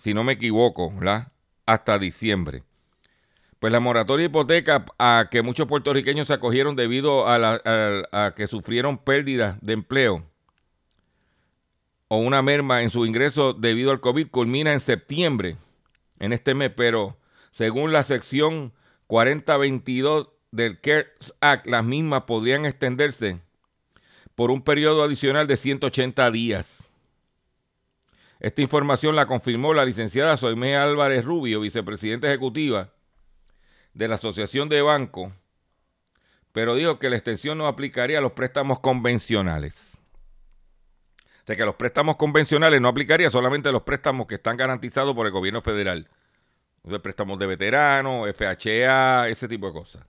si 0.02 0.16
no 0.16 0.24
me 0.24 0.34
equivoco, 0.34 0.92
¿verdad? 0.92 1.32
hasta 1.68 2.00
diciembre. 2.00 2.64
Pues 3.60 3.72
la 3.72 3.80
moratoria 3.80 4.26
hipoteca 4.26 4.84
a 4.98 5.28
que 5.30 5.44
muchos 5.44 5.68
puertorriqueños 5.68 6.26
se 6.26 6.34
acogieron 6.34 6.76
debido 6.76 7.26
a, 7.28 8.34
que 8.36 8.48
sufrieron 8.48 8.98
pérdidas 8.98 9.60
de 9.62 9.74
empleo 9.74 10.26
o 12.08 12.18
una 12.18 12.42
merma 12.42 12.82
en 12.82 12.90
su 12.90 13.06
ingreso 13.06 13.54
debido 13.54 13.92
al 13.92 14.02
COVID 14.02 14.30
culmina 14.30 14.74
en 14.74 14.80
septiembre, 14.80 15.58
en 16.18 16.34
este 16.34 16.56
mes, 16.56 16.72
pero 16.76 17.20
según 17.52 17.94
la 17.94 18.04
sección 18.04 18.74
4022 19.06 20.30
del 20.50 20.82
CARES 20.82 21.36
Act, 21.42 21.68
las 21.68 21.86
mismas 21.86 22.24
podrían 22.24 22.66
extenderse 22.66 23.40
por 24.34 24.50
un 24.50 24.64
periodo 24.64 25.04
adicional 25.04 25.46
de 25.46 25.58
180 25.58 26.32
días. 26.32 26.91
Esta 28.42 28.64
información 28.64 29.16
la 29.16 29.28
confirmó 29.28 29.72
la 29.72 29.86
licenciada 29.86 30.36
Soimé 30.36 30.76
Álvarez 30.76 31.24
Rubio, 31.24 31.62
vicepresidenta 31.62 32.28
ejecutiva 32.28 32.90
de 33.94 34.08
la 34.08 34.16
Asociación 34.16 34.68
de 34.68 34.82
Bancos, 34.82 35.32
pero 36.52 36.74
dijo 36.74 36.98
que 36.98 37.12
la 37.12 37.18
extensión 37.18 37.60
no 37.60 37.68
aplicaría 37.68 38.18
a 38.18 38.22
los 38.22 38.32
préstamos 38.32 38.80
convencionales. 38.80 40.00
O 41.44 41.46
sea 41.46 41.56
que 41.56 41.66
los 41.66 41.76
préstamos 41.76 42.16
convencionales 42.16 42.82
no 42.82 42.88
aplicaría 42.88 43.30
solamente 43.30 43.70
a 43.70 43.72
los 43.72 43.84
préstamos 43.84 44.26
que 44.26 44.36
están 44.36 44.58
garantizados 44.58 45.16
por 45.16 45.28
el 45.28 45.32
gobierno 45.32 45.62
federal. 45.62 46.10
Los 46.84 47.00
préstamos 47.00 47.38
de 47.38 47.46
veteranos, 47.46 48.28
FHA, 48.36 49.30
ese 49.30 49.48
tipo 49.48 49.68
de 49.68 49.74
cosas. 49.74 50.04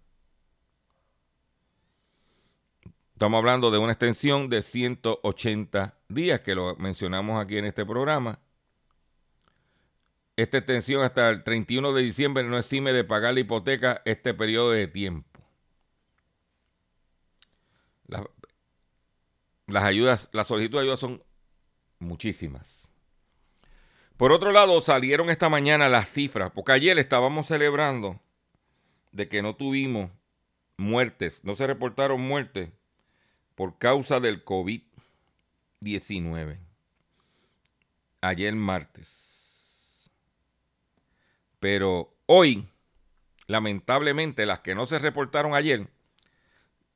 Estamos 3.12 3.36
hablando 3.36 3.70
de 3.70 3.76
una 3.76 3.92
extensión 3.92 4.48
de 4.48 4.62
180 4.62 5.94
días, 6.14 6.40
que 6.40 6.54
lo 6.54 6.76
mencionamos 6.76 7.42
aquí 7.42 7.58
en 7.58 7.64
este 7.64 7.84
programa. 7.84 8.38
Esta 10.36 10.58
extensión 10.58 11.02
hasta 11.02 11.30
el 11.30 11.44
31 11.44 11.92
de 11.92 12.02
diciembre 12.02 12.44
no 12.44 12.58
exime 12.58 12.92
de 12.92 13.04
pagar 13.04 13.34
la 13.34 13.40
hipoteca 13.40 14.02
este 14.04 14.34
periodo 14.34 14.70
de 14.70 14.88
tiempo. 14.88 15.40
Las, 19.66 19.84
ayudas, 19.84 20.28
las 20.32 20.46
solicitudes 20.46 20.80
de 20.80 20.86
ayuda 20.86 20.96
son 20.96 21.22
muchísimas. 21.98 22.92
Por 24.16 24.32
otro 24.32 24.52
lado, 24.52 24.80
salieron 24.80 25.30
esta 25.30 25.48
mañana 25.48 25.88
las 25.88 26.10
cifras, 26.10 26.50
porque 26.50 26.72
ayer 26.72 26.98
estábamos 26.98 27.46
celebrando 27.46 28.20
de 29.12 29.28
que 29.28 29.42
no 29.42 29.56
tuvimos 29.56 30.10
muertes, 30.76 31.44
no 31.44 31.54
se 31.54 31.66
reportaron 31.66 32.20
muertes 32.20 32.70
por 33.54 33.78
causa 33.78 34.20
del 34.20 34.44
COVID-19. 35.82 36.58
Ayer 38.20 38.54
martes. 38.54 40.10
Pero 41.58 42.14
hoy, 42.26 42.68
lamentablemente, 43.46 44.46
las 44.46 44.60
que 44.60 44.74
no 44.74 44.86
se 44.86 44.98
reportaron 44.98 45.54
ayer, 45.54 45.88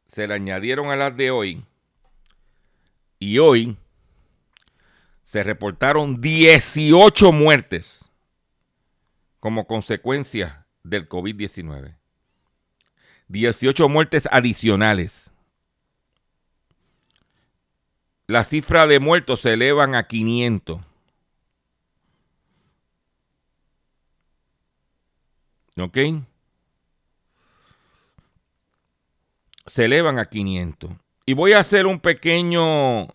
se 0.06 0.26
le 0.26 0.34
añadieron 0.34 0.90
a 0.90 0.96
las 0.96 1.16
de 1.16 1.30
hoy. 1.30 1.64
Y 3.18 3.38
hoy 3.38 3.76
se 5.24 5.42
reportaron 5.42 6.20
18 6.20 7.32
muertes 7.32 8.10
como 9.40 9.66
consecuencia 9.66 10.66
del 10.82 11.08
COVID-19. 11.08 11.96
18 13.28 13.88
muertes 13.88 14.28
adicionales. 14.30 15.32
La 18.26 18.42
cifra 18.44 18.86
de 18.86 18.98
muertos 18.98 19.40
se 19.40 19.52
elevan 19.52 19.94
a 19.94 20.06
500. 20.06 20.80
¿Ok? 25.78 25.98
Se 29.66 29.84
elevan 29.84 30.18
a 30.18 30.28
500. 30.28 30.90
Y 31.26 31.34
voy 31.34 31.52
a 31.52 31.60
hacer 31.60 31.86
un 31.86 32.00
pequeño 32.00 33.08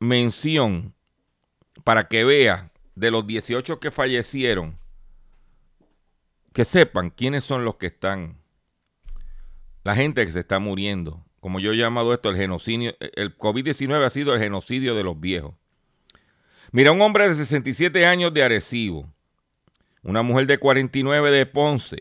mención 0.00 0.94
para 1.84 2.08
que 2.08 2.24
vea 2.24 2.72
de 2.94 3.10
los 3.10 3.26
18 3.26 3.78
que 3.78 3.90
fallecieron, 3.90 4.78
que 6.52 6.64
sepan 6.64 7.10
quiénes 7.10 7.44
son 7.44 7.64
los 7.64 7.76
que 7.76 7.86
están, 7.86 8.38
la 9.84 9.94
gente 9.94 10.24
que 10.26 10.32
se 10.32 10.40
está 10.40 10.58
muriendo. 10.58 11.24
Como 11.42 11.58
yo 11.58 11.72
he 11.72 11.76
llamado 11.76 12.14
esto 12.14 12.30
el 12.30 12.36
genocidio, 12.36 12.94
el 13.00 13.36
COVID-19 13.36 14.04
ha 14.04 14.10
sido 14.10 14.32
el 14.32 14.40
genocidio 14.40 14.94
de 14.94 15.02
los 15.02 15.18
viejos. 15.18 15.56
Mira, 16.70 16.92
un 16.92 17.02
hombre 17.02 17.28
de 17.28 17.34
67 17.34 18.06
años 18.06 18.32
de 18.32 18.44
Arecibo, 18.44 19.12
una 20.04 20.22
mujer 20.22 20.46
de 20.46 20.58
49 20.58 21.32
de 21.32 21.44
Ponce, 21.46 21.96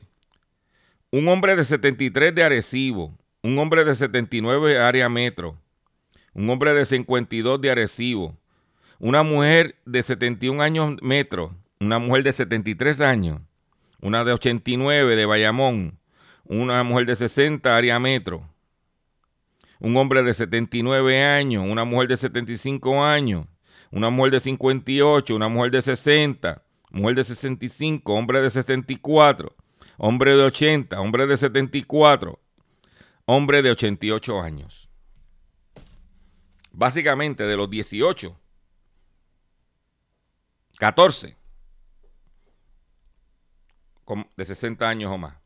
un 1.09 1.27
hombre 1.27 1.55
de 1.55 1.63
73 1.63 2.35
de 2.35 2.43
Arecibo, 2.43 3.17
un 3.41 3.57
hombre 3.57 3.83
de 3.83 3.95
79 3.95 4.73
de 4.73 4.79
área 4.79 5.09
metro, 5.09 5.57
un 6.35 6.47
hombre 6.47 6.75
de 6.75 6.85
52 6.85 7.59
de 7.59 7.71
Arecibo, 7.71 8.37
una 8.99 9.23
mujer 9.23 9.75
de 9.85 10.03
71 10.03 10.61
años 10.61 10.97
metro, 11.01 11.55
una 11.79 11.97
mujer 11.97 12.23
de 12.23 12.31
73 12.31 13.01
años, 13.01 13.41
una 14.01 14.23
de 14.23 14.33
89 14.33 15.15
de 15.15 15.25
Bayamón, 15.25 15.97
una 16.45 16.83
mujer 16.83 17.07
de 17.07 17.15
60 17.15 17.75
área 17.75 17.97
metro, 17.99 18.50
un 19.81 19.97
hombre 19.97 20.21
de 20.21 20.33
79 20.33 21.23
años, 21.23 21.65
una 21.67 21.83
mujer 21.83 22.07
de 22.07 22.17
75 22.17 23.03
años, 23.03 23.47
una 23.89 24.11
mujer 24.11 24.33
de 24.33 24.39
58, 24.39 25.35
una 25.35 25.49
mujer 25.49 25.71
de 25.71 25.81
60, 25.81 26.63
mujer 26.91 27.15
de 27.15 27.23
65, 27.23 28.13
hombre 28.13 28.41
de 28.41 28.51
64, 28.51 29.55
hombre 29.97 30.35
de 30.35 30.43
80, 30.43 31.01
hombre 31.01 31.25
de 31.25 31.35
74, 31.35 32.39
hombre 33.25 33.63
de 33.63 33.71
88 33.71 34.39
años. 34.39 34.87
Básicamente 36.71 37.43
de 37.43 37.57
los 37.57 37.69
18, 37.69 38.37
14 40.77 41.37
de 44.35 44.45
60 44.45 44.87
años 44.87 45.11
o 45.11 45.17
más. 45.17 45.40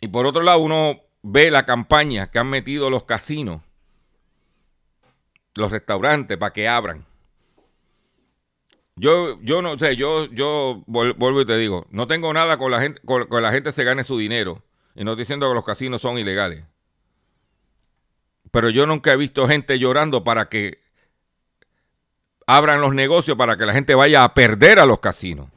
Y 0.00 0.08
por 0.08 0.26
otro 0.26 0.42
lado, 0.42 0.58
uno 0.58 1.00
ve 1.22 1.50
la 1.50 1.66
campaña 1.66 2.30
que 2.30 2.38
han 2.38 2.48
metido 2.48 2.90
los 2.90 3.04
casinos, 3.04 3.62
los 5.56 5.72
restaurantes 5.72 6.36
para 6.36 6.52
que 6.52 6.68
abran. 6.68 7.06
Yo, 8.96 9.40
yo 9.42 9.60
no 9.60 9.78
sé, 9.78 9.96
yo, 9.96 10.26
yo 10.26 10.82
vuelvo 10.86 11.40
y 11.42 11.46
te 11.46 11.58
digo, 11.58 11.86
no 11.90 12.06
tengo 12.06 12.32
nada 12.32 12.56
con 12.56 12.70
la 12.70 12.80
gente, 12.80 13.00
con, 13.04 13.26
con 13.26 13.42
la 13.42 13.52
gente 13.52 13.72
se 13.72 13.84
gane 13.84 14.04
su 14.04 14.16
dinero. 14.16 14.62
Y 14.94 15.04
no 15.04 15.14
diciendo 15.14 15.48
que 15.48 15.54
los 15.54 15.64
casinos 15.64 16.00
son 16.00 16.18
ilegales. 16.18 16.64
Pero 18.50 18.70
yo 18.70 18.86
nunca 18.86 19.12
he 19.12 19.16
visto 19.16 19.46
gente 19.46 19.78
llorando 19.78 20.24
para 20.24 20.48
que 20.48 20.78
abran 22.46 22.80
los 22.80 22.94
negocios 22.94 23.36
para 23.36 23.56
que 23.56 23.66
la 23.66 23.72
gente 23.72 23.94
vaya 23.94 24.24
a 24.24 24.32
perder 24.32 24.78
a 24.78 24.86
los 24.86 25.00
casinos. 25.00 25.48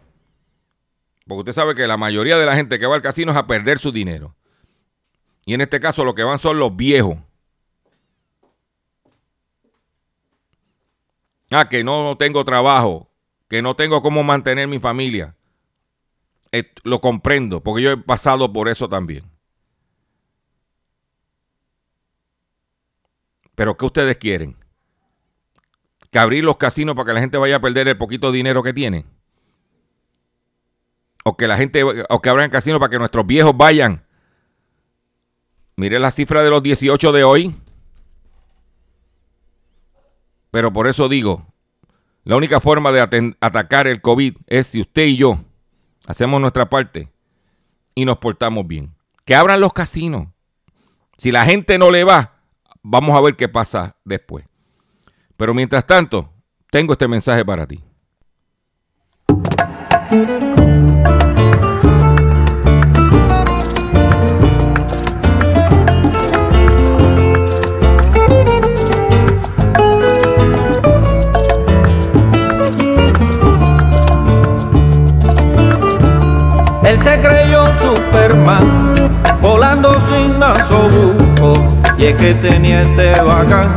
Porque 1.27 1.39
usted 1.41 1.53
sabe 1.53 1.75
que 1.75 1.87
la 1.87 1.95
mayoría 1.95 2.37
de 2.37 2.45
la 2.45 2.55
gente 2.55 2.79
que 2.79 2.87
va 2.87 2.95
al 2.95 3.01
casino 3.01 3.31
es 3.31 3.37
a 3.37 3.47
perder 3.47 3.77
su 3.79 3.91
dinero. 3.91 4.35
Y 5.45 5.53
en 5.53 5.61
este 5.61 5.79
caso 5.79 6.03
lo 6.03 6.15
que 6.15 6.23
van 6.23 6.39
son 6.39 6.59
los 6.59 6.75
viejos. 6.75 7.17
Ah, 11.51 11.67
que 11.67 11.83
no 11.83 12.15
tengo 12.17 12.45
trabajo, 12.45 13.09
que 13.47 13.61
no 13.61 13.75
tengo 13.75 14.01
cómo 14.01 14.23
mantener 14.23 14.67
mi 14.67 14.79
familia. 14.79 15.35
Eh, 16.51 16.71
lo 16.83 17.01
comprendo, 17.01 17.61
porque 17.61 17.83
yo 17.83 17.91
he 17.91 17.97
pasado 17.97 18.51
por 18.51 18.69
eso 18.69 18.87
también. 18.87 19.23
Pero 23.55 23.75
¿qué 23.77 23.85
ustedes 23.85 24.17
quieren? 24.17 24.55
¿Que 26.11 26.19
abrir 26.19 26.43
los 26.43 26.57
casinos 26.57 26.95
para 26.95 27.07
que 27.07 27.13
la 27.13 27.19
gente 27.19 27.37
vaya 27.37 27.57
a 27.57 27.61
perder 27.61 27.87
el 27.87 27.97
poquito 27.97 28.31
dinero 28.31 28.63
que 28.63 28.73
tiene? 28.73 29.05
O 31.23 31.35
que 31.35 31.47
la 31.47 31.57
gente, 31.57 31.83
o 31.83 32.21
que 32.21 32.29
abran 32.29 32.49
casinos 32.49 32.79
para 32.79 32.89
que 32.89 32.99
nuestros 32.99 33.27
viejos 33.27 33.55
vayan. 33.55 34.05
Mire 35.79 35.97
la 35.97 36.11
cifra 36.11 36.43
de 36.43 36.49
los 36.49 36.61
18 36.61 37.13
de 37.13 37.23
hoy. 37.23 37.55
Pero 40.51 40.73
por 40.73 40.87
eso 40.87 41.07
digo, 41.07 41.45
la 42.25 42.35
única 42.35 42.59
forma 42.59 42.91
de 42.91 43.33
atacar 43.39 43.87
el 43.87 44.01
COVID 44.01 44.35
es 44.47 44.67
si 44.67 44.81
usted 44.81 45.05
y 45.05 45.15
yo 45.15 45.39
hacemos 46.05 46.41
nuestra 46.41 46.69
parte 46.69 47.09
y 47.95 48.03
nos 48.03 48.17
portamos 48.17 48.67
bien. 48.67 48.93
Que 49.23 49.35
abran 49.35 49.61
los 49.61 49.71
casinos. 49.71 50.27
Si 51.17 51.31
la 51.31 51.45
gente 51.45 51.77
no 51.77 51.91
le 51.91 52.03
va, 52.03 52.41
vamos 52.83 53.15
a 53.15 53.21
ver 53.21 53.37
qué 53.37 53.47
pasa 53.47 53.95
después. 54.03 54.43
Pero 55.37 55.53
mientras 55.53 55.87
tanto, 55.87 56.29
tengo 56.69 56.91
este 56.91 57.07
mensaje 57.07 57.45
para 57.45 57.65
ti. 57.65 57.81
Se 77.01 77.19
creyó 77.21 77.63
Superman, 77.81 78.93
volando 79.41 79.95
sin 80.09 80.37
nasobuco, 80.37 81.53
y 81.97 82.07
es 82.07 82.15
que 82.17 82.33
tenía 82.33 82.81
este 82.81 83.13
bacán, 83.21 83.73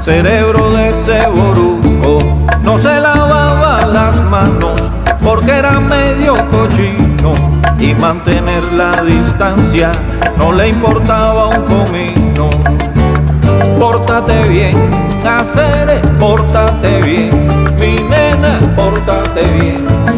cerebro 0.00 0.70
de 0.70 0.88
ese 0.88 1.28
boruco. 1.28 2.18
No 2.62 2.78
se 2.78 2.98
lavaba 3.00 3.86
las 3.86 4.22
manos, 4.22 4.80
porque 5.22 5.58
era 5.58 5.78
medio 5.78 6.36
cochino, 6.50 7.34
y 7.78 7.94
mantener 7.94 8.72
la 8.72 8.92
distancia 9.02 9.92
no 10.38 10.52
le 10.52 10.68
importaba 10.68 11.48
un 11.48 11.62
comino. 11.66 12.48
Pórtate 13.78 14.48
bien, 14.48 14.74
hacer, 15.22 16.00
pórtate 16.18 17.02
bien, 17.02 17.30
mi 17.78 17.92
nena, 18.08 18.58
pórtate 18.74 19.42
bien 19.60 20.17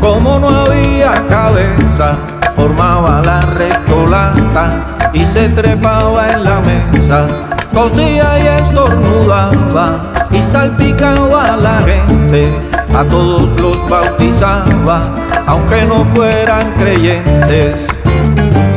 Como 0.00 0.38
no 0.38 0.48
había 0.48 1.12
cabeza, 1.28 2.12
formaba 2.54 3.22
la 3.24 3.40
recholata 3.40 4.70
y 5.12 5.24
se 5.24 5.48
trepaba 5.50 6.28
en 6.30 6.44
la 6.44 6.60
mesa. 6.60 7.26
Cosía 7.72 8.38
y 8.38 8.46
estornudaba 8.62 10.12
y 10.30 10.42
salpicaba 10.42 11.54
a 11.54 11.56
la 11.56 11.80
gente 11.82 12.50
a 12.94 13.04
todos 13.04 13.60
los 13.60 13.88
bautizaba, 13.88 15.00
aunque 15.46 15.82
no 15.82 16.04
fueran 16.14 16.62
creyentes. 16.78 17.86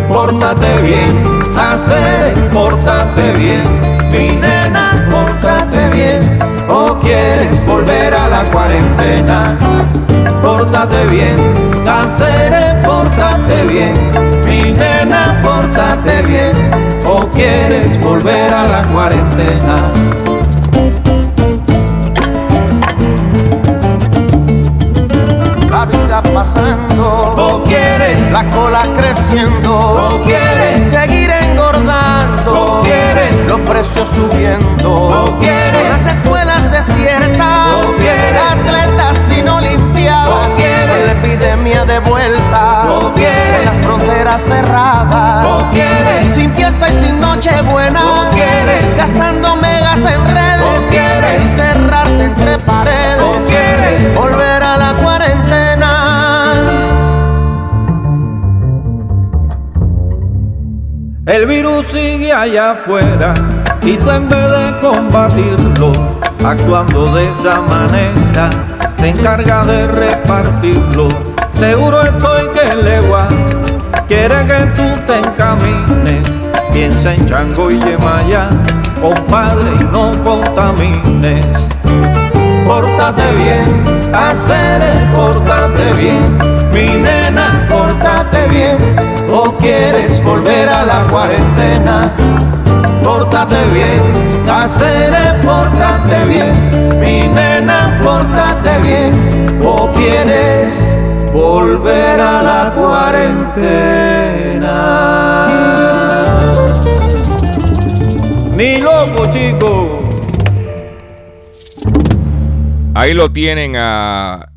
Pórtate 0.08 0.82
bien, 0.82 1.24
hacer, 1.58 2.34
pórtate 2.54 3.32
bien, 3.34 3.64
mi 4.12 4.36
nena, 4.36 5.08
pórtate 5.10 5.90
bien, 5.90 6.40
o 6.70 6.96
quieres 7.00 7.66
volver 7.66 8.14
a 8.14 8.28
la 8.28 8.44
cuarentena. 8.52 9.58
Pórtate 10.42 11.06
bien, 11.06 11.38
hacer, 11.88 12.82
pórtate 12.84 13.64
bien, 13.70 13.94
mi 14.46 14.72
nena, 14.72 15.40
pórtate 15.44 16.24
bien, 16.24 16.52
o 17.06 17.20
quieres 17.30 18.02
volver 18.02 18.52
a 18.54 18.68
la 18.68 18.82
cuarentena. 18.88 20.31
Fronteras 44.32 44.42
cerradas. 44.42 45.64
Quieres 45.74 46.34
sin 46.34 46.52
fiesta 46.54 46.90
y 46.90 47.06
sin 47.06 47.20
noche 47.20 47.50
buena. 47.64 48.30
Quieres 48.34 48.98
gastando 48.98 49.56
megas 49.58 50.00
en 50.06 50.26
redes. 50.26 50.62
O 50.64 50.90
quieres 50.90 51.42
encerrarte 51.44 52.24
entre 52.24 52.58
paredes. 52.60 53.22
O 53.22 53.34
quieres 53.48 54.16
volver 54.16 54.64
a 54.64 54.78
la 54.78 54.94
cuarentena. 54.94 55.88
El 61.26 61.46
virus 61.46 61.88
sigue 61.88 62.32
allá 62.34 62.72
afuera 62.72 63.34
y 63.84 63.96
tú 63.96 64.10
en 64.10 64.28
vez 64.28 64.52
de 64.52 64.80
combatirlo, 64.82 65.92
actuando 66.44 67.06
de 67.16 67.24
esa 67.24 67.62
manera, 67.62 68.50
te 68.98 69.10
encarga 69.10 69.64
de 69.64 69.88
repartirlo. 69.88 71.08
Seguro 71.54 72.02
estoy 72.02 72.50
que 72.50 72.72
el 72.72 72.82
legua 72.82 73.28
quiere 74.12 74.46
que 74.46 74.66
tú 74.76 74.84
te 75.08 75.20
encamines. 75.20 76.28
Piensa 76.74 77.14
en 77.14 77.30
Chango 77.30 77.72
y 77.72 77.80
Yemaya, 77.80 78.50
compadre, 79.02 79.72
y 79.80 79.84
no 79.86 80.12
contamines. 80.24 81.46
Pórtate 82.68 83.24
bien, 83.42 84.14
hacer 84.14 84.82
el 84.82 85.00
pórtate 85.14 85.94
bien, 85.98 86.38
mi 86.74 87.02
nena, 87.02 87.66
pórtate 87.70 88.48
bien, 88.50 88.78
o 89.32 89.44
quieres 89.58 90.22
volver 90.24 90.68
a 90.68 90.84
la 90.84 91.00
cuarentena. 91.10 92.14
Pórtate 93.04 93.64
bien, 93.72 94.50
hacer 94.50 95.14
el 95.14 95.40
pórtate 95.46 96.26
bien, 96.26 97.00
mi 97.00 97.28
nena, 97.28 98.00
pórtate 98.04 98.78
bien, 98.84 99.62
o 99.64 99.90
quieres 99.94 101.01
volver 101.34 102.20
a 102.20 102.42
la 102.44 102.74
cuarentena. 102.76 103.62
Ni 108.56 108.78
loco, 108.82 109.26
chico. 109.32 110.00
Ahí 112.94 113.14
lo 113.14 113.32
tienen 113.32 113.76
a 113.78 114.52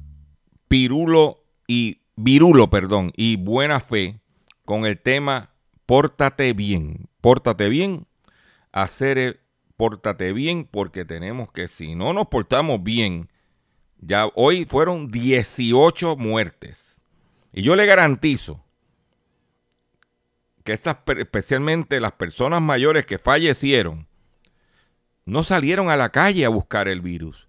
Pirulo 0.69 1.45
y 1.67 2.01
Virulo, 2.17 2.69
perdón, 2.69 3.13
y 3.17 3.37
Buena 3.37 3.81
Fe 3.81 4.21
con 4.65 4.87
el 4.87 5.01
tema 5.01 5.51
Pórtate 5.87 6.53
bien. 6.55 7.09
Pórtate 7.21 7.69
bien, 7.69 8.07
hacer 8.73 9.41
pórtate 9.77 10.33
bien, 10.33 10.69
porque 10.71 11.05
tenemos 11.05 11.51
que, 11.53 11.69
si 11.69 11.95
no 11.95 12.13
nos 12.13 12.29
portamos 12.29 12.83
bien, 12.83 13.29
ya 14.07 14.27
hoy 14.35 14.65
fueron 14.65 15.11
18 15.11 16.17
muertes. 16.17 17.01
Y 17.53 17.63
yo 17.63 17.77
le 17.77 17.87
garantizo 17.87 18.65
que 20.65 20.73
estas, 20.73 20.97
especialmente 21.19 22.01
las 22.01 22.13
personas 22.13 22.61
mayores 22.63 23.07
que 23.07 23.19
fallecieron, 23.19 24.07
no 25.25 25.43
salieron 25.43 25.91
a 25.91 25.97
la 25.97 26.11
calle 26.11 26.45
a 26.45 26.49
buscar 26.49 26.89
el 26.89 27.01
virus 27.01 27.49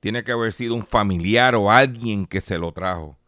tiene 0.00 0.24
que 0.24 0.32
haber 0.32 0.52
sido 0.52 0.74
un 0.74 0.84
familiar 0.84 1.54
o 1.54 1.70
alguien 1.70 2.26
que 2.26 2.40
se 2.40 2.58
lo 2.58 2.72
trajo. 2.72 3.18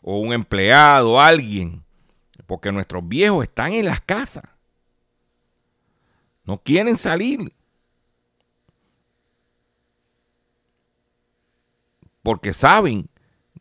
O 0.00 0.18
un 0.18 0.32
empleado, 0.32 1.20
alguien. 1.20 1.84
Porque 2.46 2.72
nuestros 2.72 3.06
viejos 3.06 3.44
están 3.44 3.72
en 3.74 3.84
las 3.84 4.00
casas. 4.00 4.44
No 6.44 6.62
quieren 6.62 6.96
salir. 6.96 7.52
Porque 12.30 12.52
saben 12.52 13.10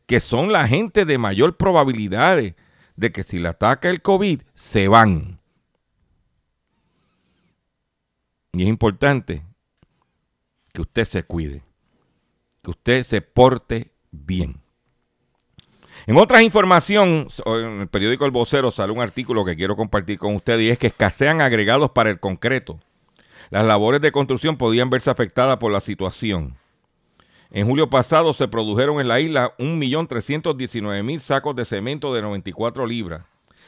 que 0.05 0.19
son 0.19 0.53
la 0.53 0.67
gente 0.67 1.03
de 1.05 1.17
mayor 1.17 1.58
probabilidad 1.58 2.38
de, 2.38 3.12
que 3.12 3.23
si 3.23 3.39
le 3.39 3.47
ataca 3.47 3.89
el 3.89 4.03
COVID, 4.03 4.43
se 4.53 4.88
van. 4.88 5.39
Y 8.53 8.62
es 8.62 8.69
importante 8.69 9.43
que 10.71 10.84
usted 10.84 11.05
se 11.05 11.23
cuide 11.23 11.63
que 12.62 12.69
usted 12.69 13.03
se 13.03 13.21
porte 13.21 13.89
bien. 14.12 14.62
En 16.05 16.15
otras 16.17 16.43
información, 16.43 17.27
en 17.47 17.82
el 17.82 17.88
periódico 17.88 18.25
El 18.25 18.32
Vocero 18.32 18.69
sale 18.69 18.93
un 18.93 19.01
artículo 19.01 19.45
que 19.45 19.55
quiero 19.55 19.75
compartir 19.75 20.19
con 20.19 20.36
ustedes 20.36 20.62
y 20.62 20.69
es 20.69 20.77
que 20.77 20.86
escasean 20.86 21.41
agregados 21.41 21.89
para 21.89 22.12
el 22.12 22.19
concreto. 22.19 22.79
Las 23.49 23.65
labores 23.65 23.99
de 24.01 24.12
construcción 24.12 24.58
podían 24.58 24.91
verse 24.91 25.10
afectadas 25.10 25.58
por 25.58 25.71
la 25.71 25.82
situación. 25.82 26.58
En 27.51 27.65
julio 27.65 27.89
pasado 27.89 28.33
se 28.33 28.47
produjeron 28.47 28.99
en 28.99 29.07
la 29.07 29.19
isla 29.19 29.55
1.319.000 29.57 31.19
sacos 31.19 31.55
de 31.55 31.65
cemento 31.65 32.13
de 32.13 32.21
94 32.21 32.85
libras 32.85 33.25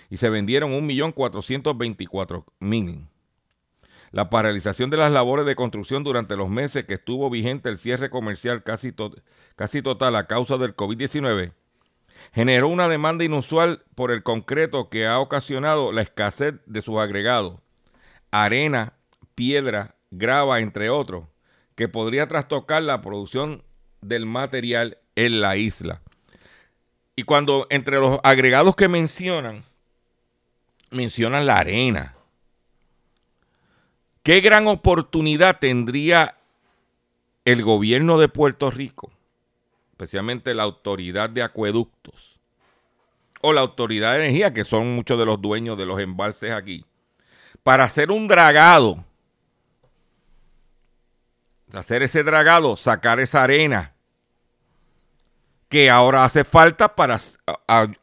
y 0.10 0.17
se 0.17 0.30
vendieron 0.30 0.74
1.424.000. 0.88 3.08
La 4.12 4.30
paralización 4.30 4.91
de 4.91 4.98
las 4.98 5.12
labores 5.12 5.48
de 5.48 5.56
construcción 5.56 6.04
durante 6.04 6.36
los 6.36 6.48
meses 6.50 6.86
que 6.86 6.94
estuvo 6.96 7.30
vigente 7.32 7.70
el 7.70 7.78
cierre 7.80 8.12
comercial 8.12 8.62
casi, 8.62 8.91
total 8.91 10.15
a 10.15 10.28
causa 10.28 10.58
del 10.58 10.76
COVID-19 10.76 11.54
generó 12.34 12.67
una 12.67 12.88
demanda 12.88 13.24
inusual 13.24 13.84
por 13.96 14.12
el 14.12 14.22
concreto 14.22 14.89
que 14.89 15.08
ha 15.08 15.20
ocasionado 15.20 15.91
la 15.91 16.04
escasez 16.04 16.54
de 16.67 16.84
sus 16.84 17.00
agregados, 17.00 17.60
arena, 18.30 18.94
piedra, 19.34 19.96
grava, 20.12 20.60
entre 20.60 20.91
otros, 20.91 21.24
que 21.76 21.88
podría 21.88 22.28
trastocar 22.28 22.84
la 22.84 23.02
producción 23.02 23.63
del 24.02 24.26
material 24.26 24.98
en 25.16 25.42
la 25.42 25.56
isla. 25.56 26.02
Y 27.16 27.24
cuando 27.24 27.68
entre 27.70 28.00
los 28.00 28.20
agregados 28.24 28.76
que 28.76 28.88
mencionan, 28.88 29.64
mencionan 30.90 31.46
la 31.46 31.58
arena, 31.58 32.16
¿Qué 34.24 34.40
gran 34.40 34.68
oportunidad 34.68 35.58
tendría 35.58 36.36
el 37.44 37.64
gobierno 37.64 38.20
de 38.20 38.30
Puerto 38.30 38.70
Rico, 38.70 39.12
especialmente 39.94 40.54
la 40.54 40.62
autoridad 40.62 41.28
de 41.28 41.42
acueductos 41.42 42.40
o 43.42 43.52
la 43.52 43.62
autoridad 43.62 44.12
de 44.12 44.26
energía, 44.26 44.54
que 44.54 44.64
son 44.64 44.94
muchos 44.94 45.18
de 45.18 45.26
los 45.26 45.42
dueños 45.42 45.76
de 45.76 45.88
los 45.88 46.00
embalses 46.00 46.52
aquí, 46.52 46.86
para 47.64 47.86
hacer 47.86 48.12
un 48.12 48.28
dragado? 48.28 49.04
Hacer 51.74 52.04
ese 52.04 52.24
dragado, 52.24 52.76
sacar 52.76 53.20
esa 53.20 53.44
arena 53.44 53.94
que 55.72 55.90
ahora 55.90 56.26
hace 56.26 56.44
falta 56.44 56.98
para 56.98 57.18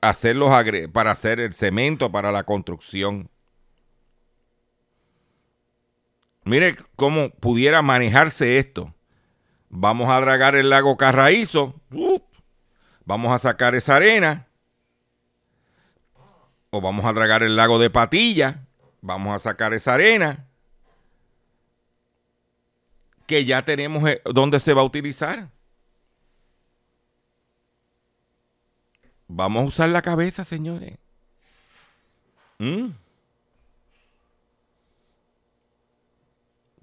hacer, 0.01 0.37
los 0.37 0.51
para 0.91 1.11
hacer 1.11 1.39
el 1.39 1.53
cemento, 1.53 2.11
para 2.11 2.33
la 2.33 2.45
construcción. 2.45 3.29
Mire 6.45 6.79
cómo 6.97 7.29
pudiera 7.29 7.83
manejarse 7.83 8.59
esto. 8.59 8.95
Vamos 9.69 10.09
a 10.09 10.19
dragar 10.19 10.57
el 10.57 10.71
lago 10.71 10.97
Carraízo. 10.97 11.75
vamos 13.05 13.33
a 13.33 13.39
sacar 13.39 13.75
esa 13.75 13.97
arena. 13.97 14.47
O 16.71 16.81
vamos 16.81 17.05
a 17.05 17.13
dragar 17.13 17.43
el 17.43 17.55
lago 17.55 17.79
de 17.79 17.91
Patilla. 17.91 18.67
Vamos 19.03 19.35
a 19.35 19.39
sacar 19.39 19.75
esa 19.75 19.93
arena. 19.93 20.48
Que 23.29 23.45
ya 23.45 23.65
tenemos 23.65 24.09
eh, 24.09 24.21
dónde 24.25 24.59
se 24.59 24.75
va 24.75 24.83
a 24.83 24.85
utilizar. 24.85 25.49
Vamos 29.29 29.63
a 29.63 29.67
usar 29.69 29.89
la 29.91 30.03
cabeza, 30.03 30.43
señores. 30.43 30.99
¿Mm? 32.59 32.89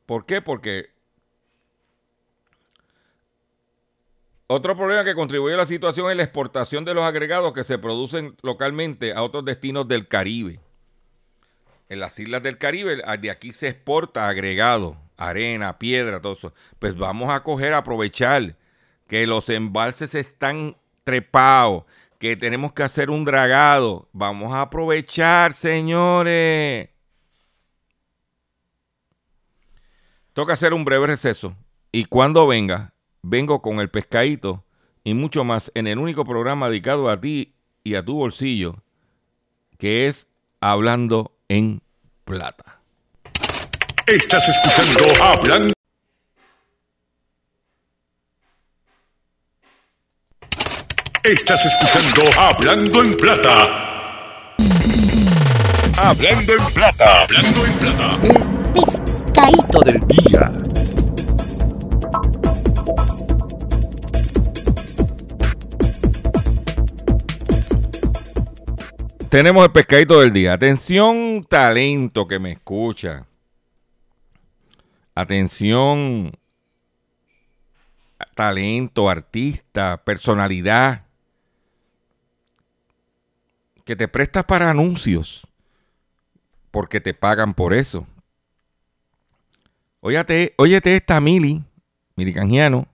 ¿Por 0.06 0.26
qué? 0.26 0.42
Porque 0.42 0.96
Otro 4.48 4.78
problema 4.78 5.04
que 5.04 5.16
contribuye 5.16 5.56
a 5.56 5.58
la 5.58 5.66
situación 5.66 6.12
es 6.12 6.18
la 6.18 6.24
exportación 6.24 6.86
de 6.86 6.94
los 6.94 7.04
agregados 7.04 7.52
que 7.52 7.64
se 7.64 7.80
producen 7.80 8.38
localmente 8.44 9.12
a 9.12 9.24
otros 9.24 9.44
destinos 9.44 9.88
del 9.88 10.08
Caribe. 10.08 10.60
En 11.90 12.00
las 12.00 12.20
islas 12.20 12.44
del 12.44 12.60
Caribe, 12.60 13.02
de 13.20 13.32
aquí 13.32 13.54
se 13.54 13.70
exporta 13.70 14.28
agregado, 14.28 14.98
arena, 15.18 15.78
piedra, 15.78 16.22
todo 16.22 16.34
eso. 16.34 16.54
Pues 16.80 16.98
vamos 16.98 17.30
a 17.30 17.44
coger, 17.44 17.74
aprovechar 17.74 18.56
que 19.08 19.28
los 19.28 19.50
embalses 19.50 20.16
están 20.16 20.78
trepados, 21.04 21.84
que 22.20 22.36
tenemos 22.36 22.74
que 22.74 22.84
hacer 22.84 23.10
un 23.10 23.26
dragado. 23.26 24.10
Vamos 24.14 24.54
a 24.54 24.62
aprovechar, 24.62 25.54
señores. 25.54 26.90
Toca 30.34 30.54
hacer 30.54 30.74
un 30.74 30.84
breve 30.84 31.08
receso. 31.08 31.56
Y 31.92 32.06
cuando 32.06 32.46
venga, 32.46 32.94
vengo 33.22 33.62
con 33.62 33.80
el 33.80 33.90
pescadito 33.90 34.66
y 35.04 35.14
mucho 35.14 35.44
más 35.46 35.72
en 35.76 35.88
el 35.88 35.98
único 35.98 36.26
programa 36.26 36.68
dedicado 36.68 37.10
a 37.10 37.22
ti 37.22 37.56
y 37.84 37.96
a 37.96 38.04
tu 38.04 38.16
bolsillo, 38.16 38.84
que 39.78 40.08
es 40.08 40.28
Hablando 40.60 41.38
en 41.48 41.82
Plata. 42.26 42.75
Estás 44.08 44.48
escuchando 44.48 45.24
Hablando. 45.24 45.74
Estás 51.24 51.66
escuchando 51.66 52.40
Hablando 52.40 53.02
en 53.02 53.18
Plata. 53.18 54.56
Hablando 55.98 56.54
en 56.54 56.66
Plata. 56.72 57.24
Hablando 57.24 57.66
en 57.66 57.78
Plata. 57.80 58.20
El 58.22 58.74
pescadito 58.74 59.80
del 59.80 60.08
Día. 60.08 60.52
Tenemos 69.30 69.66
el 69.66 69.72
pescadito 69.72 70.22
del 70.22 70.32
día. 70.32 70.54
Atención, 70.54 71.44
talento 71.50 72.28
que 72.28 72.38
me 72.38 72.52
escucha. 72.52 73.26
Atención, 75.16 76.38
talento, 78.36 79.10
artista, 79.10 80.04
personalidad. 80.04 81.06
Que 83.86 83.96
te 83.96 84.08
prestas 84.10 84.44
para 84.44 84.70
anuncios. 84.70 85.48
Porque 86.70 87.00
te 87.00 87.14
pagan 87.14 87.54
por 87.54 87.74
eso. 87.74 88.06
Óyate, 90.02 90.54
óyete 90.58 90.98
esta 90.98 91.22
Mili, 91.22 91.64
Mili 92.16 92.34
Canjiano. 92.34 92.88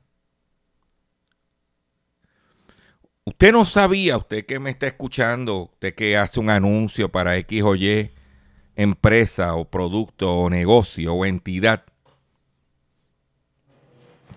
Usted 3.25 3.51
no 3.51 3.65
sabía, 3.65 4.17
usted 4.17 4.45
que 4.45 4.59
me 4.59 4.69
está 4.69 4.87
escuchando, 4.87 5.71
usted 5.73 5.95
que 5.95 6.17
hace 6.17 6.39
un 6.39 6.49
anuncio 6.49 7.09
para 7.09 7.37
X 7.37 7.63
o 7.63 7.75
Y 7.75 8.11
empresa 8.75 9.55
o 9.55 9.65
producto 9.65 10.33
o 10.33 10.49
negocio 10.49 11.13
o 11.13 11.25
entidad. 11.25 11.83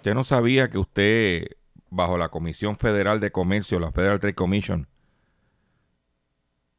Usted 0.05 0.14
no 0.14 0.25
sabía 0.25 0.69
que 0.69 0.77
usted, 0.77 1.47
bajo 1.88 2.19
la 2.19 2.29
Comisión 2.29 2.77
Federal 2.77 3.21
de 3.21 3.33
Comercio, 3.33 3.81
la 3.81 3.90
Federal 3.90 4.21
Trade 4.21 4.35
Commission, 4.35 4.87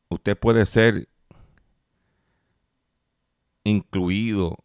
usted 0.09 0.37
puede 0.37 0.67
ser 0.67 1.09
incluido 3.63 4.63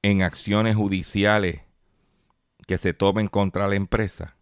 en 0.00 0.22
acciones 0.22 0.76
judiciales 0.76 1.60
que 2.66 2.78
se 2.78 2.94
tomen 2.94 3.28
contra 3.28 3.68
la 3.68 3.74
empresa 3.74 4.34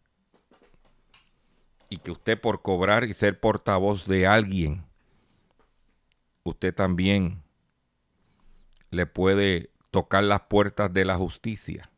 y 1.88 1.96
que 1.96 2.12
usted 2.12 2.40
por 2.40 2.62
cobrar 2.62 3.02
y 3.02 3.12
ser 3.12 3.40
portavoz 3.40 4.06
de 4.06 4.28
alguien, 4.28 4.84
usted 6.44 6.72
también 6.72 7.42
le 8.92 9.04
puede 9.04 9.70
tocar 9.90 10.22
las 10.22 10.42
puertas 10.42 10.94
de 10.94 11.04
la 11.04 11.16
justicia. 11.16 11.90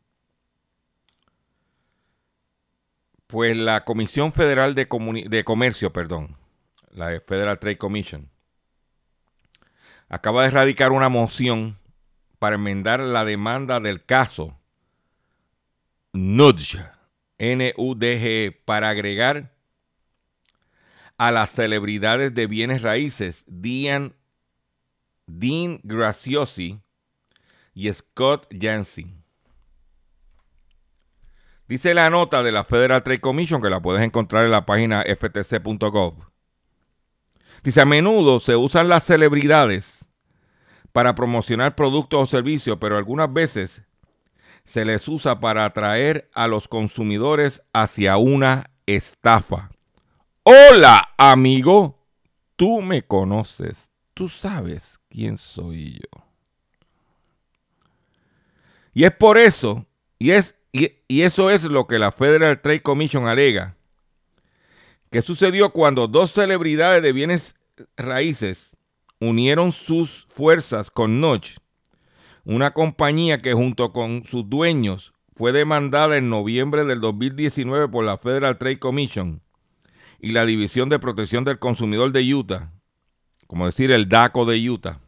Pues 3.29 3.55
la 3.55 3.85
Comisión 3.85 4.31
Federal 4.31 4.73
de, 4.73 4.87
de 5.27 5.43
Comercio, 5.43 5.93
perdón, 5.93 6.35
la 6.89 7.21
Federal 7.27 7.59
Trade 7.59 7.77
Commission, 7.77 8.27
acaba 10.07 10.41
de 10.41 10.47
erradicar 10.47 10.91
una 10.91 11.09
moción 11.09 11.77
para 12.39 12.55
enmendar 12.55 12.99
la 12.99 13.25
demanda 13.25 13.79
del 13.79 14.03
caso 14.03 14.57
NUDG, 16.13 16.79
N-U-D-G, 17.37 18.63
para 18.65 18.89
agregar 18.89 19.53
a 21.19 21.29
las 21.29 21.51
celebridades 21.51 22.33
de 22.33 22.47
bienes 22.47 22.81
raíces, 22.81 23.43
Dean, 23.45 24.15
Dean 25.27 25.81
Graciosi 25.83 26.81
y 27.75 27.93
Scott 27.93 28.47
Jansen. 28.59 29.18
Dice 31.69 31.93
la 31.93 32.09
nota 32.09 32.41
de 32.41 32.51
la 32.51 32.63
Federal 32.63 33.03
Trade 33.03 33.21
Commission, 33.21 33.61
que 33.61 33.69
la 33.69 33.79
puedes 33.79 34.01
encontrar 34.01 34.43
en 34.43 34.49
la 34.49 34.65
página 34.65 35.03
ftc.gov. 35.03 36.15
Dice, 37.61 37.81
a 37.81 37.85
menudo 37.85 38.39
se 38.39 38.55
usan 38.55 38.89
las 38.89 39.03
celebridades 39.03 40.03
para 40.91 41.13
promocionar 41.13 41.75
productos 41.75 42.23
o 42.23 42.25
servicios, 42.25 42.79
pero 42.81 42.97
algunas 42.97 43.31
veces 43.31 43.83
se 44.65 44.83
les 44.83 45.07
usa 45.07 45.39
para 45.39 45.63
atraer 45.63 46.31
a 46.33 46.47
los 46.47 46.67
consumidores 46.67 47.61
hacia 47.71 48.17
una 48.17 48.71
estafa. 48.87 49.69
Hola, 50.41 51.09
amigo. 51.17 51.99
Tú 52.55 52.81
me 52.81 53.05
conoces. 53.05 53.91
Tú 54.15 54.27
sabes 54.27 54.99
quién 55.07 55.37
soy 55.37 55.99
yo. 55.99 56.23
Y 58.91 59.03
es 59.03 59.11
por 59.11 59.37
eso, 59.37 59.85
y, 60.17 60.31
es, 60.31 60.55
y, 60.71 61.21
eso 61.21 61.49
es 61.49 61.63
lo 61.63 61.87
que 61.87 61.99
la 61.99 62.11
Federal 62.11 62.61
Trade 62.61 62.81
Commission 62.81 63.27
alega, 63.27 63.75
que 65.09 65.21
sucedió 65.21 65.71
cuando 65.71 66.07
dos 66.07 66.31
celebridades 66.31 67.01
de 67.01 67.11
bienes 67.11 67.55
raíces 67.97 68.75
unieron 69.19 69.71
sus 69.71 70.27
fuerzas 70.29 70.91
con 70.91 71.19
Notch, 71.19 71.57
una 72.45 72.71
compañía 72.71 73.39
que 73.39 73.53
junto 73.53 73.91
con 73.91 74.23
sus 74.25 74.47
dueños 74.47 75.13
fue 75.35 75.51
demandada 75.51 76.17
en 76.17 76.29
noviembre 76.29 76.83
del 76.85 76.99
2019 76.99 77.87
por 77.87 78.05
la 78.05 78.17
Federal 78.17 78.57
Trade 78.57 78.79
Commission 78.79 79.41
y 80.19 80.31
la 80.31 80.45
División 80.45 80.89
de 80.89 80.99
Protección 80.99 81.43
del 81.43 81.59
Consumidor 81.59 82.11
de 82.11 82.33
Utah, 82.33 82.71
como 83.47 83.65
decir 83.65 83.91
el 83.91 84.09
DACO 84.09 84.45
de 84.45 84.69
Utah, 84.69 84.99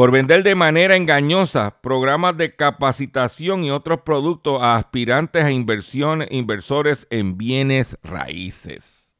por 0.00 0.12
vender 0.12 0.42
de 0.42 0.54
manera 0.54 0.96
engañosa 0.96 1.82
programas 1.82 2.34
de 2.38 2.56
capacitación 2.56 3.64
y 3.64 3.70
otros 3.70 4.00
productos 4.00 4.62
a 4.62 4.76
aspirantes 4.76 5.44
a 5.44 5.50
inversiones, 5.50 6.26
inversores 6.30 7.06
en 7.10 7.36
bienes 7.36 7.98
raíces. 8.02 9.14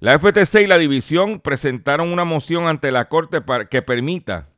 La 0.00 0.18
FTC 0.18 0.56
y 0.56 0.66
la 0.66 0.76
división 0.76 1.40
presentaron 1.40 2.12
una 2.12 2.24
moción 2.24 2.66
ante 2.66 2.92
la 2.92 3.08
Corte 3.08 3.40
para 3.40 3.70
que 3.70 3.80
permita 3.80 4.50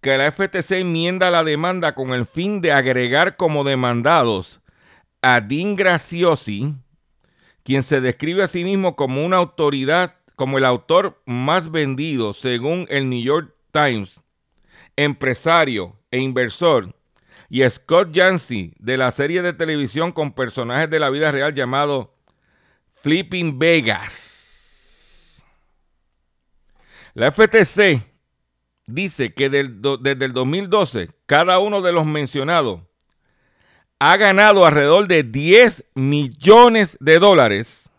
que 0.00 0.18
la 0.18 0.32
FTC 0.32 0.80
enmienda 0.80 1.30
la 1.30 1.44
demanda 1.44 1.94
con 1.94 2.12
el 2.12 2.26
fin 2.26 2.60
de 2.60 2.72
agregar 2.72 3.36
como 3.36 3.62
demandados 3.62 4.60
a 5.22 5.40
Dean 5.40 5.76
Graciosi, 5.76 6.74
quien 7.70 7.84
se 7.84 8.00
describe 8.00 8.42
a 8.42 8.48
sí 8.48 8.64
mismo 8.64 8.96
como 8.96 9.24
una 9.24 9.36
autoridad, 9.36 10.16
como 10.34 10.58
el 10.58 10.64
autor 10.64 11.22
más 11.24 11.70
vendido 11.70 12.34
según 12.34 12.88
el 12.90 13.08
New 13.08 13.22
York 13.22 13.54
Times, 13.70 14.20
empresario 14.96 15.96
e 16.10 16.18
inversor, 16.18 16.96
y 17.48 17.62
Scott 17.70 18.10
Yancey 18.10 18.74
de 18.80 18.96
la 18.96 19.12
serie 19.12 19.40
de 19.42 19.52
televisión 19.52 20.10
con 20.10 20.32
personajes 20.32 20.90
de 20.90 20.98
la 20.98 21.10
vida 21.10 21.30
real 21.30 21.54
llamado 21.54 22.12
Flipping 23.02 23.56
Vegas. 23.60 25.44
La 27.14 27.30
FTC 27.30 28.02
dice 28.88 29.32
que 29.32 29.48
desde 29.48 30.24
el 30.24 30.32
2012 30.32 31.10
cada 31.26 31.60
uno 31.60 31.82
de 31.82 31.92
los 31.92 32.04
mencionados 32.04 32.82
ha 34.00 34.16
ganado 34.16 34.64
alrededor 34.64 35.06
de 35.06 35.22
10 35.22 35.84
millones 35.94 36.96
de 37.00 37.18
dólares 37.18 37.90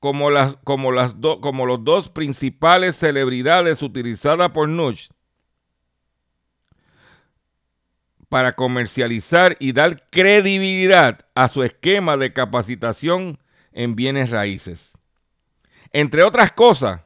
como, 0.00 0.30
las, 0.30 0.56
como, 0.64 0.90
las 0.92 1.14
como 1.42 1.66
los 1.66 1.84
dos 1.84 2.08
principales 2.08 2.96
celebridades 2.96 3.82
utilizadas 3.82 4.50
por 4.52 4.66
Nush 4.66 5.08
para 8.30 8.56
comercializar 8.56 9.56
y 9.60 9.72
dar 9.72 9.96
credibilidad 10.08 11.26
a 11.34 11.48
su 11.48 11.62
esquema 11.62 12.16
de 12.16 12.32
capacitación 12.32 13.38
en 13.72 13.94
bienes 13.94 14.30
raíces. 14.30 14.92
Entre 15.92 16.22
otras 16.22 16.52
cosas, 16.52 17.02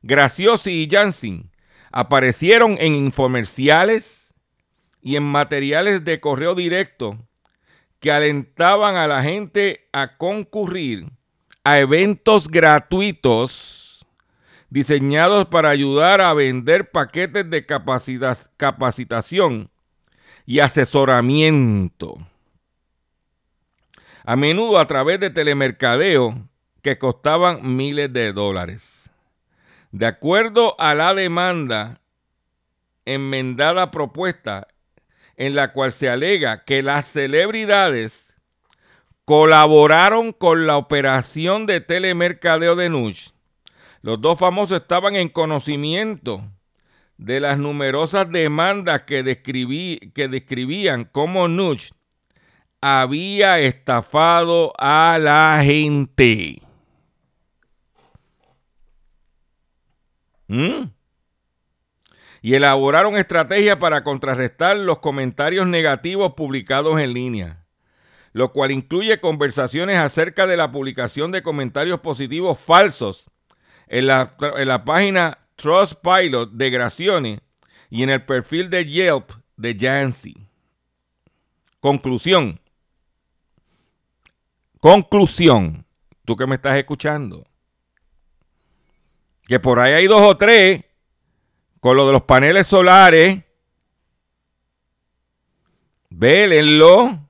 Graciosi 0.00 0.70
y 0.70 0.88
Jansen 0.88 1.50
aparecieron 1.92 2.76
en 2.80 2.94
infomerciales 2.94 4.25
y 5.06 5.14
en 5.14 5.22
materiales 5.22 6.04
de 6.04 6.18
correo 6.18 6.56
directo 6.56 7.16
que 8.00 8.10
alentaban 8.10 8.96
a 8.96 9.06
la 9.06 9.22
gente 9.22 9.86
a 9.92 10.16
concurrir 10.16 11.06
a 11.62 11.78
eventos 11.78 12.48
gratuitos 12.48 14.04
diseñados 14.68 15.46
para 15.46 15.70
ayudar 15.70 16.20
a 16.20 16.34
vender 16.34 16.90
paquetes 16.90 17.48
de 17.48 17.64
capacitación 18.56 19.70
y 20.44 20.58
asesoramiento. 20.58 22.16
A 24.24 24.34
menudo 24.34 24.80
a 24.80 24.88
través 24.88 25.20
de 25.20 25.30
telemercadeo 25.30 26.48
que 26.82 26.98
costaban 26.98 27.76
miles 27.76 28.12
de 28.12 28.32
dólares. 28.32 29.08
De 29.92 30.06
acuerdo 30.06 30.74
a 30.80 30.96
la 30.96 31.14
demanda 31.14 32.00
enmendada 33.04 33.92
propuesta, 33.92 34.66
en 35.36 35.54
la 35.54 35.72
cual 35.72 35.92
se 35.92 36.08
alega 36.08 36.64
que 36.64 36.82
las 36.82 37.06
celebridades 37.06 38.34
colaboraron 39.24 40.32
con 40.32 40.66
la 40.66 40.76
operación 40.76 41.66
de 41.66 41.80
telemercadeo 41.80 42.76
de 42.76 42.88
Nush. 42.88 43.30
Los 44.02 44.20
dos 44.20 44.38
famosos 44.38 44.80
estaban 44.80 45.16
en 45.16 45.28
conocimiento 45.28 46.42
de 47.18 47.40
las 47.40 47.58
numerosas 47.58 48.30
demandas 48.30 49.02
que, 49.02 49.22
describí, 49.22 50.12
que 50.14 50.28
describían 50.28 51.04
cómo 51.04 51.48
Nush 51.48 51.90
había 52.80 53.58
estafado 53.58 54.72
a 54.78 55.18
la 55.20 55.60
gente. 55.64 56.62
¿Mm? 60.48 60.95
Y 62.42 62.54
elaboraron 62.54 63.16
estrategias 63.16 63.76
para 63.76 64.04
contrarrestar 64.04 64.76
los 64.76 64.98
comentarios 64.98 65.66
negativos 65.66 66.34
publicados 66.34 67.00
en 67.00 67.12
línea, 67.12 67.64
lo 68.32 68.52
cual 68.52 68.70
incluye 68.70 69.20
conversaciones 69.20 69.96
acerca 69.96 70.46
de 70.46 70.56
la 70.56 70.70
publicación 70.70 71.32
de 71.32 71.42
comentarios 71.42 72.00
positivos 72.00 72.58
falsos 72.58 73.26
en 73.88 74.06
la, 74.06 74.36
en 74.56 74.68
la 74.68 74.84
página 74.84 75.38
Trustpilot 75.56 76.52
de 76.52 76.70
Gracione 76.70 77.40
y 77.90 78.02
en 78.02 78.10
el 78.10 78.24
perfil 78.24 78.70
de 78.70 78.84
Yelp 78.84 79.30
de 79.56 79.76
Jancy. 79.78 80.48
Conclusión. 81.80 82.60
Conclusión. 84.80 85.86
Tú 86.24 86.36
que 86.36 86.46
me 86.46 86.56
estás 86.56 86.76
escuchando 86.76 87.44
que 89.46 89.60
por 89.60 89.78
ahí 89.78 89.92
hay 89.92 90.06
dos 90.06 90.20
o 90.22 90.36
tres 90.36 90.84
con 91.86 91.96
lo 91.96 92.04
de 92.04 92.14
los 92.14 92.22
paneles 92.22 92.66
solares. 92.66 93.44
Vélenlo. 96.10 97.20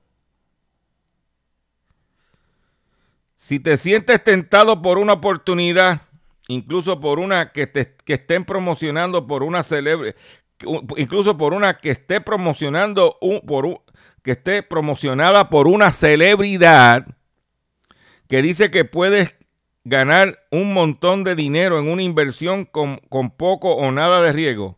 Si 3.37 3.59
te 3.59 3.77
sientes 3.77 4.23
tentado 4.23 4.81
por 4.81 4.97
una 4.97 5.13
oportunidad, 5.13 6.01
incluso 6.47 6.99
por 6.99 7.19
una 7.19 7.51
que, 7.51 7.67
te, 7.67 7.93
que 8.03 8.13
estén 8.13 8.45
promocionando 8.45 9.27
por 9.27 9.43
una 9.43 9.61
celebre, 9.61 10.15
incluso 10.95 11.37
por 11.37 11.53
una 11.53 11.77
que 11.77 11.91
esté 11.91 12.19
promocionando 12.19 13.19
un, 13.21 13.41
por 13.41 13.83
que 14.23 14.31
esté 14.31 14.63
promocionada 14.63 15.51
por 15.51 15.67
una 15.67 15.91
celebridad 15.91 17.05
que 18.27 18.41
dice 18.41 18.71
que 18.71 18.85
puedes 18.85 19.35
ganar 19.87 20.45
un 20.51 20.73
montón 20.73 21.23
de 21.23 21.33
dinero 21.33 21.79
en 21.79 21.87
una 21.87 22.01
inversión 22.01 22.65
con, 22.65 22.99
poco 23.37 23.73
o 23.73 23.91
nada 23.91 24.21
de 24.21 24.33
riesgo, 24.33 24.77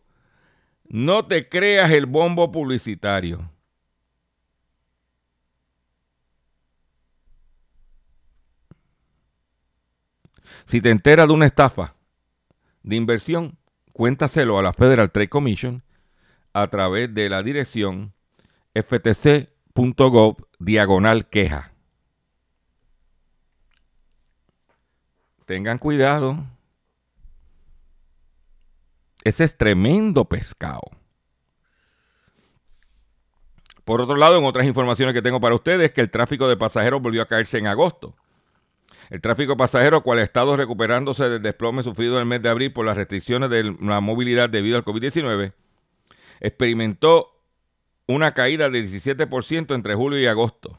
no 0.88 1.26
te 1.26 1.48
creas 1.48 1.90
el 1.90 2.06
bombo 2.06 2.52
publicitario. 2.52 3.50
Si 10.64 10.80
te 10.80 10.90
enteras 10.90 11.26
de 11.26 11.32
una 11.32 11.46
estafa 11.46 11.96
de 12.84 12.94
inversión, 12.94 13.58
cuéntaselo 13.92 14.58
a 14.58 14.62
la 14.62 14.72
Federal 14.72 15.10
Trade 15.10 15.28
Commission 15.28 15.82
a 16.52 16.68
través 16.68 17.12
de 17.12 17.28
la 17.28 17.42
dirección 17.42 18.14
ftc.gov 18.74 20.36
diagonal 20.60 21.28
queja. 21.28 21.72
Tengan 25.50 25.78
cuidado. 25.78 26.46
Ese 29.24 29.42
es 29.42 29.58
tremendo 29.58 30.24
pescado. 30.24 30.82
Por 33.84 34.00
otro 34.00 34.14
lado, 34.14 34.38
en 34.38 34.44
otras 34.44 34.64
informaciones 34.64 35.12
que 35.12 35.22
tengo 35.22 35.40
para 35.40 35.56
ustedes, 35.56 35.90
que 35.90 36.02
el 36.02 36.08
tráfico 36.08 36.46
de 36.46 36.56
pasajeros 36.56 37.02
volvió 37.02 37.20
a 37.20 37.26
caerse 37.26 37.58
en 37.58 37.66
agosto. 37.66 38.14
El 39.08 39.20
tráfico 39.20 39.54
de 39.54 39.56
pasajeros, 39.56 40.02
cual 40.02 40.20
ha 40.20 40.22
estado 40.22 40.54
recuperándose 40.54 41.28
del 41.28 41.42
desplome 41.42 41.82
sufrido 41.82 42.14
en 42.14 42.20
el 42.20 42.26
mes 42.26 42.42
de 42.42 42.48
abril 42.48 42.72
por 42.72 42.86
las 42.86 42.96
restricciones 42.96 43.50
de 43.50 43.74
la 43.80 44.00
movilidad 44.00 44.48
debido 44.48 44.76
al 44.76 44.84
COVID-19, 44.84 45.52
experimentó 46.38 47.42
una 48.06 48.34
caída 48.34 48.70
de 48.70 48.84
17% 48.84 49.74
entre 49.74 49.96
julio 49.96 50.20
y 50.20 50.28
agosto. 50.28 50.78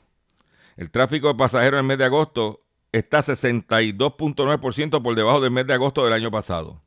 El 0.78 0.92
tráfico 0.92 1.28
de 1.28 1.36
pasajeros 1.36 1.80
en 1.80 1.84
el 1.84 1.88
mes 1.88 1.98
de 1.98 2.06
agosto 2.06 2.62
está 2.92 3.24
62.9% 3.24 5.02
por 5.02 5.16
debajo 5.16 5.42
del 5.42 5.52
mes 5.52 5.68
de 5.68 5.74
agosto 5.74 6.04
del 6.04 6.14
año 6.14 6.32
pasado. 6.32 6.82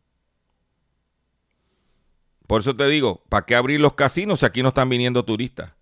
Por 2.46 2.60
eso 2.60 2.76
te 2.76 2.86
digo, 2.88 3.22
¿para 3.28 3.46
qué 3.46 3.54
abrir 3.54 3.80
los 3.80 3.94
casinos 3.94 4.40
si 4.40 4.46
aquí 4.46 4.62
no 4.62 4.68
están 4.68 4.88
viniendo 4.88 5.24
turistas? 5.24 5.72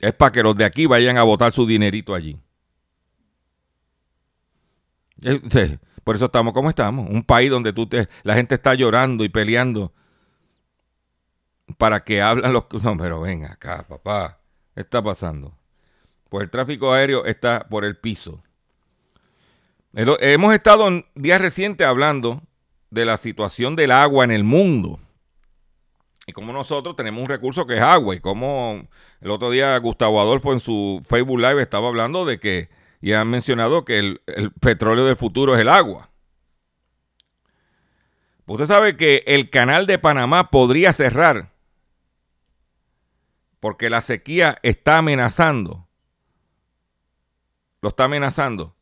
Es 0.00 0.12
para 0.12 0.30
que 0.30 0.42
los 0.42 0.56
de 0.56 0.64
aquí 0.64 0.86
vayan 0.86 1.16
a 1.16 1.24
botar 1.24 1.52
su 1.52 1.66
dinerito 1.66 2.14
allí. 2.14 2.38
Por 6.04 6.14
eso 6.14 6.26
estamos 6.26 6.54
como 6.54 6.70
estamos. 6.70 7.08
Un 7.10 7.24
país 7.24 7.50
donde 7.50 7.72
tú 7.72 7.88
te, 7.88 8.08
la 8.22 8.34
gente 8.34 8.54
está 8.54 8.74
llorando 8.74 9.24
y 9.24 9.28
peleando 9.28 9.92
para 11.76 12.04
que 12.04 12.22
hablan 12.22 12.52
los... 12.52 12.64
No, 12.82 12.96
pero 12.96 13.20
ven 13.20 13.44
acá, 13.44 13.84
papá. 13.88 14.40
¿Qué 14.74 14.82
está 14.82 15.02
pasando? 15.02 15.57
Pues 16.28 16.44
el 16.44 16.50
tráfico 16.50 16.92
aéreo 16.92 17.24
está 17.24 17.66
por 17.68 17.84
el 17.84 17.96
piso. 17.96 18.42
Hemos 19.94 20.54
estado 20.54 20.86
en 20.86 21.06
días 21.14 21.40
recientes 21.40 21.86
hablando 21.86 22.42
de 22.90 23.04
la 23.04 23.16
situación 23.16 23.74
del 23.74 23.90
agua 23.90 24.24
en 24.24 24.30
el 24.30 24.44
mundo. 24.44 25.00
Y 26.26 26.32
como 26.32 26.52
nosotros 26.52 26.94
tenemos 26.94 27.22
un 27.22 27.28
recurso 27.28 27.66
que 27.66 27.76
es 27.76 27.80
agua. 27.80 28.14
Y 28.14 28.20
como 28.20 28.86
el 29.20 29.30
otro 29.30 29.50
día 29.50 29.76
Gustavo 29.78 30.20
Adolfo 30.20 30.52
en 30.52 30.60
su 30.60 31.00
Facebook 31.04 31.40
Live 31.40 31.62
estaba 31.62 31.88
hablando 31.88 32.26
de 32.26 32.38
que, 32.38 32.68
y 33.00 33.14
han 33.14 33.28
mencionado 33.28 33.84
que 33.84 33.98
el, 33.98 34.20
el 34.26 34.52
petróleo 34.52 35.06
del 35.06 35.16
futuro 35.16 35.54
es 35.54 35.60
el 35.60 35.68
agua. 35.68 36.10
Usted 38.46 38.66
sabe 38.66 38.96
que 38.96 39.24
el 39.26 39.50
canal 39.50 39.86
de 39.86 39.98
Panamá 39.98 40.50
podría 40.50 40.92
cerrar 40.92 41.50
porque 43.60 43.90
la 43.90 44.00
sequía 44.00 44.58
está 44.62 44.98
amenazando 44.98 45.87
lo 47.80 47.90
está 47.90 48.04
amenazando 48.04 48.76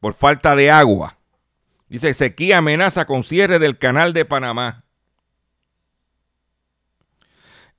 por 0.00 0.14
falta 0.14 0.54
de 0.54 0.70
agua. 0.70 1.18
Dice, 1.88 2.14
sequía 2.14 2.58
amenaza 2.58 3.06
con 3.06 3.24
cierre 3.24 3.58
del 3.58 3.78
canal 3.78 4.12
de 4.12 4.24
Panamá. 4.24 4.84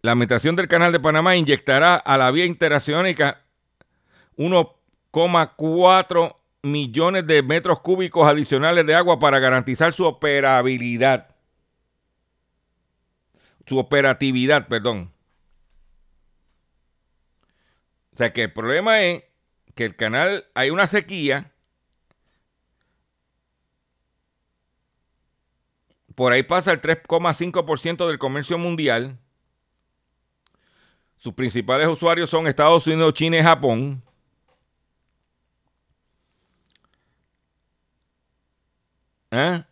La 0.02 0.12
administración 0.14 0.56
del 0.56 0.68
canal 0.68 0.92
de 0.92 1.00
Panamá 1.00 1.36
inyectará 1.36 1.96
a 1.96 2.18
la 2.18 2.32
vía 2.32 2.46
interoceánica 2.46 3.44
1,4 4.38 6.36
millones 6.62 7.28
de 7.28 7.44
metros 7.44 7.80
cúbicos 7.82 8.28
adicionales 8.28 8.86
de 8.86 8.96
agua 8.96 9.20
para 9.20 9.40
garantizar 9.40 9.94
su 9.94 10.06
operabilidad. 10.06 11.36
Su 13.66 13.78
operatividad, 13.78 14.68
perdón. 14.68 15.14
O 18.14 18.18
sea 18.18 18.34
que 18.34 18.44
el 18.44 18.54
problema 18.54 19.02
es 19.02 19.24
que 19.80 19.86
el 19.86 19.96
canal 19.96 20.46
hay 20.56 20.72
una 20.72 20.88
sequía. 20.88 21.54
Por 26.16 26.34
ahí 26.34 26.44
pasa 26.44 26.74
el 26.74 26.82
3,5% 26.82 28.06
del 28.06 28.20
comercio 28.20 28.58
mundial. 28.58 29.18
Sus 31.16 31.34
principales 31.34 31.88
usuarios 31.88 32.30
son 32.30 32.46
Estados 32.46 32.86
Unidos, 32.88 33.14
China 33.14 33.38
y 33.38 33.42
Japón. 33.42 34.04
¿Eh? 39.32 39.64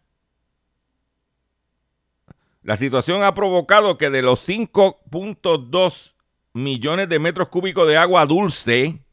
La 2.61 2.77
situación 2.77 3.23
ha 3.23 3.33
provocado 3.33 3.97
que 3.97 4.09
de 4.09 4.21
los 4.21 4.47
5.2 4.47 6.13
millones 6.53 7.09
de 7.09 7.19
metros 7.19 7.49
cúbicos 7.49 7.85
de 7.89 7.97
agua 7.97 8.23
dulce 8.23 9.03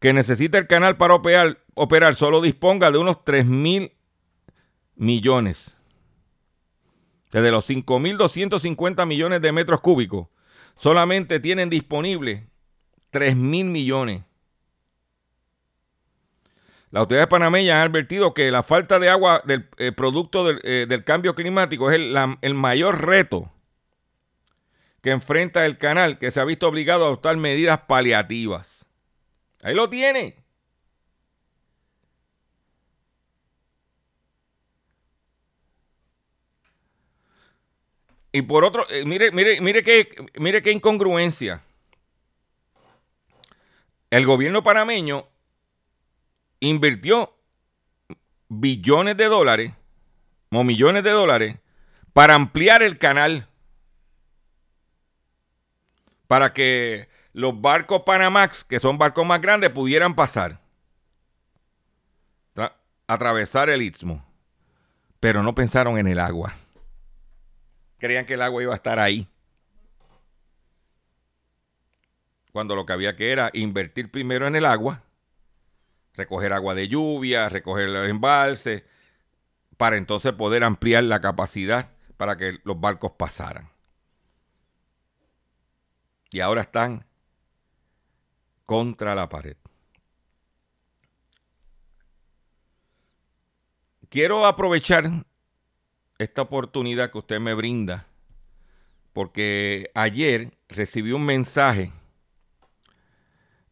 que 0.00 0.12
necesita 0.12 0.58
el 0.58 0.66
canal 0.66 0.96
para 0.96 1.14
operar, 1.14 2.14
solo 2.14 2.40
disponga 2.40 2.90
de 2.90 2.98
unos 2.98 3.24
3 3.24 3.46
mil 3.46 3.92
millones. 4.94 5.74
Desde 7.30 7.50
los 7.50 7.68
5.250 7.68 9.06
millones 9.06 9.42
de 9.42 9.52
metros 9.52 9.80
cúbicos, 9.80 10.28
solamente 10.76 11.40
tienen 11.40 11.68
disponible 11.68 12.48
3.000 13.12 13.64
millones. 13.64 14.24
Las 16.90 17.00
autoridades 17.00 17.28
panameñas 17.28 17.76
han 17.76 17.90
advertido 17.90 18.32
que 18.32 18.50
la 18.50 18.62
falta 18.62 18.98
de 18.98 19.10
agua 19.10 19.42
del 19.44 19.68
eh, 19.76 19.92
producto 19.92 20.44
del, 20.44 20.60
eh, 20.64 20.86
del, 20.88 21.04
cambio 21.04 21.34
climático 21.34 21.90
es 21.90 22.00
el 22.40 22.54
mayor 22.54 23.04
reto 23.04 23.52
que 25.02 25.10
enfrenta 25.10 25.66
el 25.66 25.76
canal, 25.76 26.18
que 26.18 26.30
se 26.30 26.40
ha 26.40 26.44
visto 26.44 26.66
obligado 26.66 27.04
a 27.04 27.08
adoptar 27.08 27.36
medidas 27.36 27.80
paliativas. 27.86 28.77
Ahí 29.62 29.74
lo 29.74 29.88
tiene. 29.90 30.36
Y 38.32 38.42
por 38.42 38.64
otro, 38.64 38.88
eh, 38.90 39.04
mire, 39.04 39.32
mire, 39.32 39.60
mire 39.60 39.82
qué, 39.82 40.14
mire 40.38 40.62
qué 40.62 40.70
incongruencia. 40.70 41.62
El 44.10 44.26
gobierno 44.26 44.62
panameño 44.62 45.26
invirtió 46.60 47.34
billones 48.48 49.16
de 49.16 49.26
dólares 49.26 49.72
o 50.50 50.64
millones 50.64 51.04
de 51.04 51.10
dólares 51.10 51.58
para 52.12 52.34
ampliar 52.34 52.82
el 52.82 52.98
canal. 52.98 53.48
Para 56.26 56.52
que 56.52 57.08
los 57.38 57.60
barcos 57.60 58.02
Panamax, 58.02 58.64
que 58.64 58.80
son 58.80 58.98
barcos 58.98 59.24
más 59.24 59.40
grandes, 59.40 59.70
pudieran 59.70 60.16
pasar. 60.16 60.58
Atravesar 63.06 63.70
el 63.70 63.80
istmo. 63.80 64.26
Pero 65.20 65.44
no 65.44 65.54
pensaron 65.54 65.98
en 65.98 66.08
el 66.08 66.18
agua. 66.18 66.52
Creían 67.98 68.26
que 68.26 68.34
el 68.34 68.42
agua 68.42 68.64
iba 68.64 68.72
a 68.72 68.76
estar 68.76 68.98
ahí. 68.98 69.28
Cuando 72.50 72.74
lo 72.74 72.84
que 72.84 72.92
había 72.92 73.14
que 73.14 73.30
era 73.30 73.50
invertir 73.52 74.10
primero 74.10 74.48
en 74.48 74.56
el 74.56 74.66
agua, 74.66 75.04
recoger 76.14 76.52
agua 76.52 76.74
de 76.74 76.88
lluvia, 76.88 77.48
recoger 77.48 77.88
el 77.88 78.10
embalse, 78.10 78.84
para 79.76 79.96
entonces 79.96 80.32
poder 80.32 80.64
ampliar 80.64 81.04
la 81.04 81.20
capacidad 81.20 81.92
para 82.16 82.36
que 82.36 82.58
los 82.64 82.80
barcos 82.80 83.12
pasaran. 83.16 83.70
Y 86.32 86.40
ahora 86.40 86.62
están 86.62 87.07
contra 88.68 89.14
la 89.14 89.30
pared. 89.30 89.56
Quiero 94.10 94.44
aprovechar 94.44 95.24
esta 96.18 96.42
oportunidad 96.42 97.10
que 97.10 97.16
usted 97.16 97.40
me 97.40 97.54
brinda, 97.54 98.06
porque 99.14 99.90
ayer 99.94 100.52
recibí 100.68 101.12
un 101.12 101.24
mensaje 101.24 101.92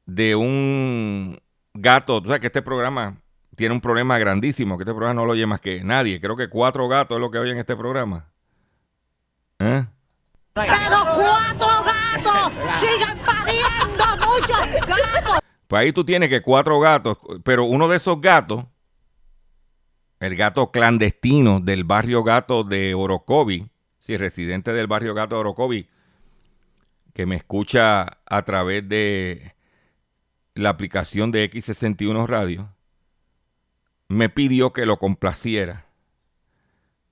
de 0.07 0.35
un 0.35 1.43
gato, 1.75 2.23
tú 2.23 2.29
sabes 2.29 2.41
que 2.41 2.47
este 2.47 2.63
programa 2.63 3.21
tiene 3.55 3.75
un 3.75 3.83
problema 3.83 4.19
grandísimo, 4.19 4.79
que 4.79 4.85
este 4.85 4.95
programa 4.95 5.21
no 5.21 5.27
lo 5.27 5.33
oye 5.33 5.45
más 5.45 5.61
que 5.61 5.85
nadie, 5.85 6.23
creo 6.23 6.39
que 6.39 6.49
cuatro 6.49 6.89
gatos 6.89 7.19
es 7.19 7.21
lo 7.21 7.31
que 7.31 7.37
oyen 7.37 7.57
en 7.57 7.61
este 7.61 7.77
programa. 7.77 8.31
¿Eh? 9.59 9.85
Pero 10.55 10.67
cuatro 11.15 11.85
gatos 11.85 12.53
sigan 12.81 13.16
muchos 14.41 14.87
gatos. 14.87 15.39
Pues 15.67 15.83
ahí 15.83 15.93
tú 15.93 16.05
tienes 16.05 16.29
que 16.29 16.43
cuatro 16.43 16.79
gatos, 16.81 17.19
pero 17.45 17.65
uno 17.65 17.89
de 17.89 17.97
esos 17.97 18.21
gatos 18.21 18.65
el 20.21 20.37
gato 20.37 20.71
clandestino 20.71 21.61
del 21.61 21.85
barrio 21.85 22.25
gato 22.25 22.65
de 22.65 22.95
Orocovi, 22.95 23.69
sí, 23.99 24.17
residente 24.17 24.73
del 24.73 24.87
barrio 24.87 25.15
gato 25.15 25.37
de 25.37 25.41
Orocovi, 25.41 25.89
que 27.13 27.27
me 27.27 27.37
escucha 27.37 28.19
a 28.25 28.43
través 28.45 28.89
de 28.89 29.55
la 30.55 30.71
aplicación 30.71 31.33
de 31.33 31.51
X61 31.51 32.27
Radio, 32.27 32.71
me 34.09 34.29
pidió 34.29 34.73
que 34.73 34.87
lo 34.87 34.99
complaciera 34.99 35.87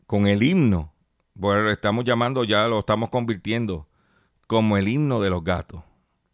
con 0.07 0.27
el 0.27 0.43
himno. 0.43 0.93
Bueno, 1.35 1.63
lo 1.63 1.71
estamos 1.71 2.05
llamando, 2.05 2.45
ya 2.45 2.67
lo 2.69 2.79
estamos 2.79 3.11
convirtiendo 3.11 3.89
como 4.47 4.77
el 4.77 4.89
himno 4.89 5.21
de 5.21 5.31
los 5.31 5.43
gatos. 5.43 5.83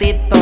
Gatito. 0.00 0.36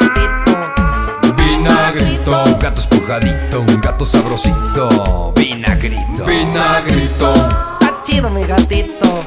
Gatito. 0.00 1.34
Vinagrito. 1.36 2.42
Un 2.44 2.58
gato 2.58 2.80
espujadito, 2.80 3.60
un 3.60 3.80
gato 3.80 4.04
sabrosito. 4.04 5.32
Vinagrito. 5.36 6.24
Vinagrito. 6.24 7.32
Está 7.80 8.02
chido 8.04 8.30
mi 8.30 8.44
gatito. 8.44 9.24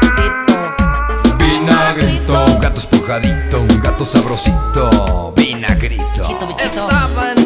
Gatito. 0.00 1.36
Vinagrito. 1.36 2.44
Un 2.44 2.58
gato 2.58 2.80
espujadito, 2.80 3.60
un 3.60 3.80
gato 3.80 4.04
sabrosito. 4.04 5.32
Vinagrito. 5.36 6.22
Chito, 6.22 6.48
Estaba 6.58 7.32
en 7.36 7.41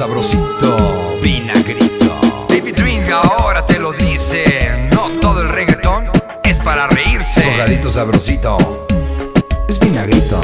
sabrosito. 0.00 1.18
Vinagrito. 1.22 2.46
David 2.48 2.78
Ring 2.78 3.12
ahora 3.12 3.66
te 3.66 3.78
lo 3.78 3.92
dice. 3.92 4.88
No 4.94 5.10
todo 5.20 5.42
el 5.42 5.50
reggaetón 5.50 6.04
es 6.42 6.58
para 6.58 6.86
reírse. 6.86 7.42
Espujadito 7.42 7.90
sabrosito. 7.90 8.86
Es 9.68 9.78
vinagrito. 9.78 10.40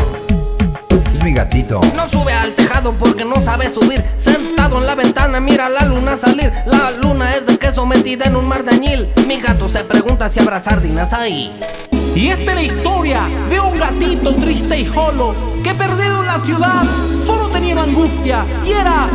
Es 1.11 1.25
mi 1.25 1.33
gatito. 1.33 1.81
No 1.95 2.07
sube 2.07 2.35
al 2.35 2.53
tejado 2.53 2.93
porque 2.99 3.25
no 3.25 3.37
sabe 3.43 3.71
subir. 3.71 4.05
Sentado 4.19 4.77
en 4.77 4.87
la 4.87 4.95
ventana, 4.95 5.41
mira 5.41 5.71
la 5.71 5.87
luna 5.87 6.19
salir. 6.19 6.53
La 6.67 6.91
luna 6.91 7.35
es 7.35 7.47
de 7.47 7.57
queso 7.57 7.87
metida 7.87 8.27
en 8.27 8.37
un 8.37 8.47
mar 8.47 8.63
de 8.63 8.73
añil. 8.73 9.09
Mi 9.27 9.41
gato 9.41 9.71
se 9.71 9.85
pregunta 9.85 10.31
si 10.31 10.39
habrá 10.39 10.63
sardinas 10.63 11.15
ahí. 11.15 11.59
Y 12.15 12.29
esta 12.29 12.53
es 12.53 12.55
la 12.55 12.63
historia 12.63 13.23
de 13.49 13.59
un 13.61 13.79
gatito 13.79 14.35
triste 14.35 14.81
y 14.81 14.85
solo 14.85 15.35
que 15.63 15.75
perdido 15.75 16.21
en 16.21 16.27
la 16.27 16.41
ciudad 16.41 16.83
solo 17.27 17.49
tenía 17.49 17.83
angustia 17.83 18.45
y 18.65 18.73
era 18.73 19.09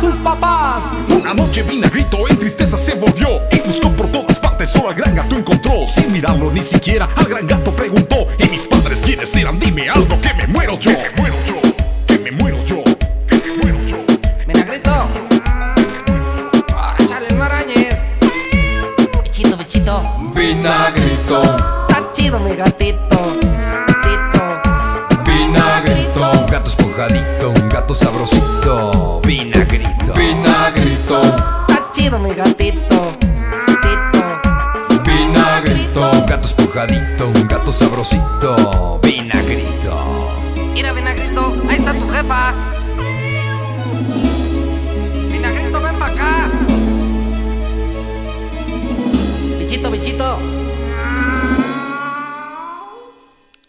sus 0.00 0.14
papás. 0.16 0.82
Una 1.08 1.34
noche 1.34 1.62
Vinagrito 1.62 2.18
en 2.28 2.38
tristeza 2.38 2.76
se 2.76 2.94
volvió 2.94 3.28
y 3.50 3.60
buscó 3.60 3.90
por 3.90 4.08
todas 4.08 4.38
partes, 4.38 4.70
solo 4.70 4.90
al 4.90 4.94
gran 4.94 5.14
gato 5.14 5.36
encontró. 5.36 5.86
Sin 5.86 6.12
mirarlo 6.12 6.50
ni 6.50 6.62
siquiera, 6.62 7.08
al 7.16 7.26
gran 7.26 7.46
gato 7.46 7.74
preguntó: 7.74 8.26
¿Y 8.38 8.48
mis 8.48 8.66
padres 8.66 9.02
quiénes 9.02 9.34
eran? 9.36 9.58
Dime 9.58 9.88
algo 9.88 10.20
que 10.20 10.34
me 10.34 10.46
muero 10.46 10.78
yo. 10.78 10.90
Me 10.90 11.10
muero 11.16 11.36
yo, 11.46 11.61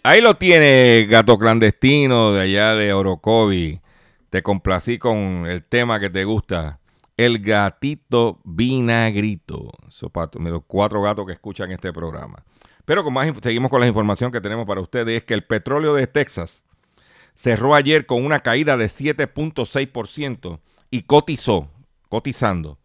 Ahí 0.06 0.20
lo 0.20 0.36
tiene, 0.36 1.06
gato 1.10 1.38
clandestino 1.40 2.34
de 2.34 2.42
allá 2.42 2.76
de 2.76 2.92
Orocovi. 2.92 3.80
Te 4.30 4.44
complací 4.44 5.00
con 5.00 5.46
el 5.48 5.64
tema 5.64 5.98
que 6.02 6.10
te 6.10 6.26
gusta. 6.26 6.82
El 7.16 7.40
gatito 7.40 8.42
vinagrito. 8.44 9.72
Esos 9.88 10.12
patos, 10.12 10.42
los 10.42 10.64
cuatro 10.68 11.02
gatos 11.02 11.26
que 11.26 11.32
escuchan 11.32 11.72
este 11.72 11.94
programa. 11.94 12.44
Pero 12.84 13.06
con 13.06 13.14
más, 13.14 13.32
seguimos 13.42 13.72
con 13.72 13.80
la 13.80 13.88
información 13.88 14.30
que 14.30 14.42
tenemos 14.42 14.68
para 14.68 14.82
ustedes. 14.82 15.20
Es 15.20 15.24
que 15.24 15.36
el 15.36 15.46
petróleo 15.46 15.94
de 15.94 16.06
Texas 16.06 16.64
cerró 17.34 17.74
ayer 17.74 18.06
con 18.06 18.26
una 18.26 18.42
caída 18.42 18.76
de 18.76 18.88
7.6% 18.88 20.60
y 20.92 21.04
cotizó, 21.04 21.70
cotizando, 22.10 22.78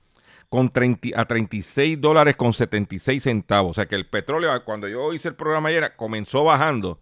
con 0.49 0.71
30 0.71 1.21
a 1.21 1.25
36 1.25 2.01
dólares 2.01 2.37
con 2.37 2.53
76 2.53 3.25
centavos. 3.25 3.73
O 3.73 3.75
sea 3.75 3.87
que 3.87 3.97
el 3.97 4.07
petróleo, 4.07 4.53
cuando 4.65 4.87
yo 4.87 5.13
hice 5.13 5.27
el 5.27 5.35
programa 5.35 5.71
ayer, 5.71 5.97
comenzó 5.97 6.45
bajando 6.45 7.01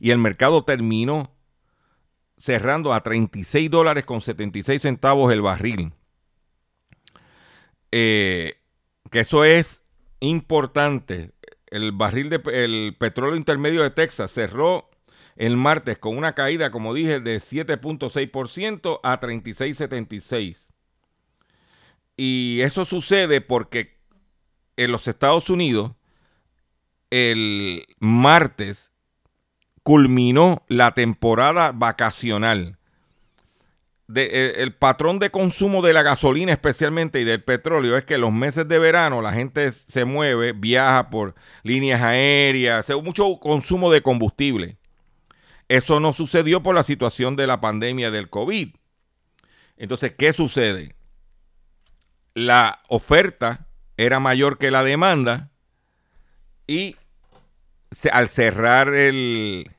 y 0.00 0.10
el 0.10 0.18
mercado 0.18 0.64
terminó 0.64 1.32
cerrando 2.36 2.92
a 2.94 3.02
36 3.02 3.70
dólares 3.70 4.04
con 4.04 4.20
76 4.20 4.80
centavos 4.82 5.32
el 5.32 5.42
barril. 5.42 5.92
Eh, 7.92 8.54
que 9.10 9.20
eso 9.20 9.44
es 9.44 9.82
importante. 10.20 11.32
El 11.66 11.92
barril 11.92 12.30
de 12.30 12.38
pe- 12.38 12.64
el 12.64 12.96
petróleo 12.98 13.36
intermedio 13.36 13.82
de 13.82 13.90
Texas 13.90 14.30
cerró 14.30 14.88
el 15.36 15.56
martes 15.56 15.98
con 15.98 16.16
una 16.16 16.34
caída, 16.34 16.70
como 16.70 16.94
dije, 16.94 17.20
de 17.20 17.40
7.6% 17.40 19.00
a 19.02 19.20
36.76. 19.20 20.66
Y 22.16 22.60
eso 22.62 22.84
sucede 22.84 23.40
porque 23.40 23.96
en 24.76 24.90
los 24.92 25.06
Estados 25.08 25.50
Unidos 25.50 25.92
el 27.10 27.86
martes 28.00 28.92
culminó 29.88 30.66
la 30.68 30.92
temporada 30.92 31.72
vacacional. 31.72 32.76
Eh, 34.14 34.56
el 34.58 34.74
patrón 34.74 35.18
de 35.18 35.30
consumo 35.30 35.80
de 35.80 35.94
la 35.94 36.02
gasolina 36.02 36.52
especialmente 36.52 37.20
y 37.20 37.24
del 37.24 37.42
petróleo 37.42 37.96
es 37.96 38.04
que 38.04 38.18
los 38.18 38.30
meses 38.30 38.68
de 38.68 38.78
verano 38.78 39.22
la 39.22 39.32
gente 39.32 39.72
se 39.72 40.04
mueve, 40.04 40.52
viaja 40.52 41.08
por 41.08 41.34
líneas 41.62 42.02
aéreas, 42.02 42.86
mucho 43.02 43.38
consumo 43.40 43.90
de 43.90 44.02
combustible. 44.02 44.76
Eso 45.68 46.00
no 46.00 46.12
sucedió 46.12 46.62
por 46.62 46.74
la 46.74 46.82
situación 46.82 47.34
de 47.34 47.46
la 47.46 47.62
pandemia 47.62 48.10
del 48.10 48.28
COVID. 48.28 48.74
Entonces, 49.78 50.12
¿qué 50.12 50.34
sucede? 50.34 50.96
La 52.34 52.82
oferta 52.88 53.68
era 53.96 54.20
mayor 54.20 54.58
que 54.58 54.70
la 54.70 54.82
demanda 54.82 55.48
y 56.66 56.94
al 58.12 58.28
cerrar 58.28 58.94
el, 58.94 59.70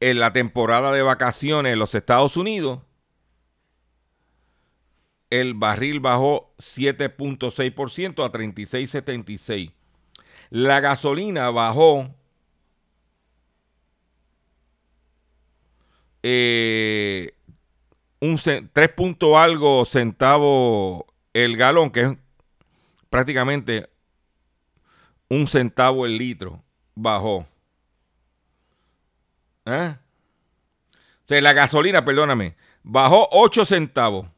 en 0.00 0.18
la 0.18 0.32
temporada 0.32 0.92
de 0.92 1.02
vacaciones 1.02 1.72
en 1.72 1.78
los 1.78 1.94
Estados 1.94 2.36
Unidos, 2.36 2.80
el 5.30 5.54
barril 5.54 6.00
bajó 6.00 6.54
7.6% 6.58 8.24
a 8.24 8.30
36.76. 8.32 9.72
La 10.50 10.80
gasolina 10.80 11.50
bajó 11.50 12.14
eh, 16.22 17.34
un 18.20 18.36
cen- 18.38 18.70
3 18.72 18.88
punto 18.90 19.38
algo 19.38 19.84
centavo 19.84 21.06
el 21.32 21.56
galón, 21.56 21.90
que 21.90 22.00
es 22.02 22.16
prácticamente 23.10 23.90
un 25.28 25.46
centavo 25.46 26.06
el 26.06 26.16
litro, 26.16 26.62
bajó. 26.94 27.46
¿Eh? 29.66 29.96
Sea, 31.26 31.40
la 31.40 31.52
gasolina, 31.52 32.04
perdóname, 32.04 32.56
bajó 32.82 33.28
8 33.32 33.64
centavos. 33.64 34.28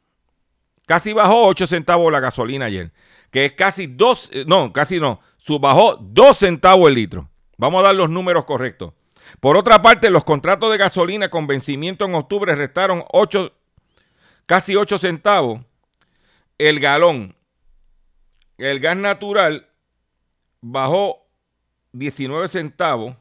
Casi 0.86 1.12
bajó 1.12 1.46
8 1.46 1.66
centavos 1.66 2.12
la 2.12 2.20
gasolina 2.20 2.66
ayer. 2.66 2.92
Que 3.30 3.46
es 3.46 3.52
casi 3.52 3.86
2, 3.86 4.30
no, 4.46 4.72
casi 4.72 5.00
no, 5.00 5.20
bajó 5.60 5.96
2 5.96 6.38
centavos 6.38 6.88
el 6.88 6.94
litro. 6.94 7.28
Vamos 7.58 7.82
a 7.82 7.88
dar 7.88 7.96
los 7.96 8.08
números 8.08 8.44
correctos. 8.44 8.92
Por 9.40 9.56
otra 9.56 9.82
parte, 9.82 10.10
los 10.10 10.24
contratos 10.24 10.70
de 10.70 10.78
gasolina 10.78 11.28
con 11.28 11.46
vencimiento 11.46 12.04
en 12.04 12.14
octubre 12.14 12.54
restaron 12.54 13.04
8, 13.12 13.52
casi 14.46 14.76
8 14.76 14.98
centavos 14.98 15.60
el 16.58 16.80
galón. 16.80 17.34
El 18.58 18.80
gas 18.80 18.96
natural 18.96 19.68
bajó 20.60 21.26
19 21.92 22.48
centavos 22.48 23.16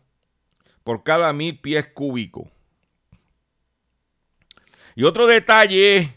por 0.86 1.04
cada 1.04 1.34
mil 1.34 1.60
pies 1.60 1.88
cúbicos. 1.88 2.48
Y 4.94 5.04
otro 5.04 5.26
detalle 5.26 5.98
es 5.98 6.10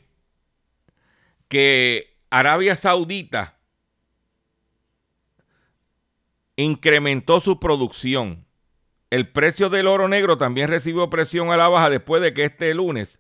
que 1.49 2.19
Arabia 2.29 2.77
Saudita 2.77 3.57
incrementó 6.57 7.41
su 7.41 7.59
producción. 7.59 8.45
El 9.09 9.33
precio 9.33 9.71
del 9.71 9.87
oro 9.87 10.07
negro 10.07 10.37
también 10.37 10.69
recibió 10.69 11.09
presión 11.09 11.51
a 11.51 11.57
la 11.57 11.69
baja 11.69 11.89
después 11.89 12.21
de 12.21 12.35
que 12.35 12.45
este 12.45 12.75
lunes 12.75 13.19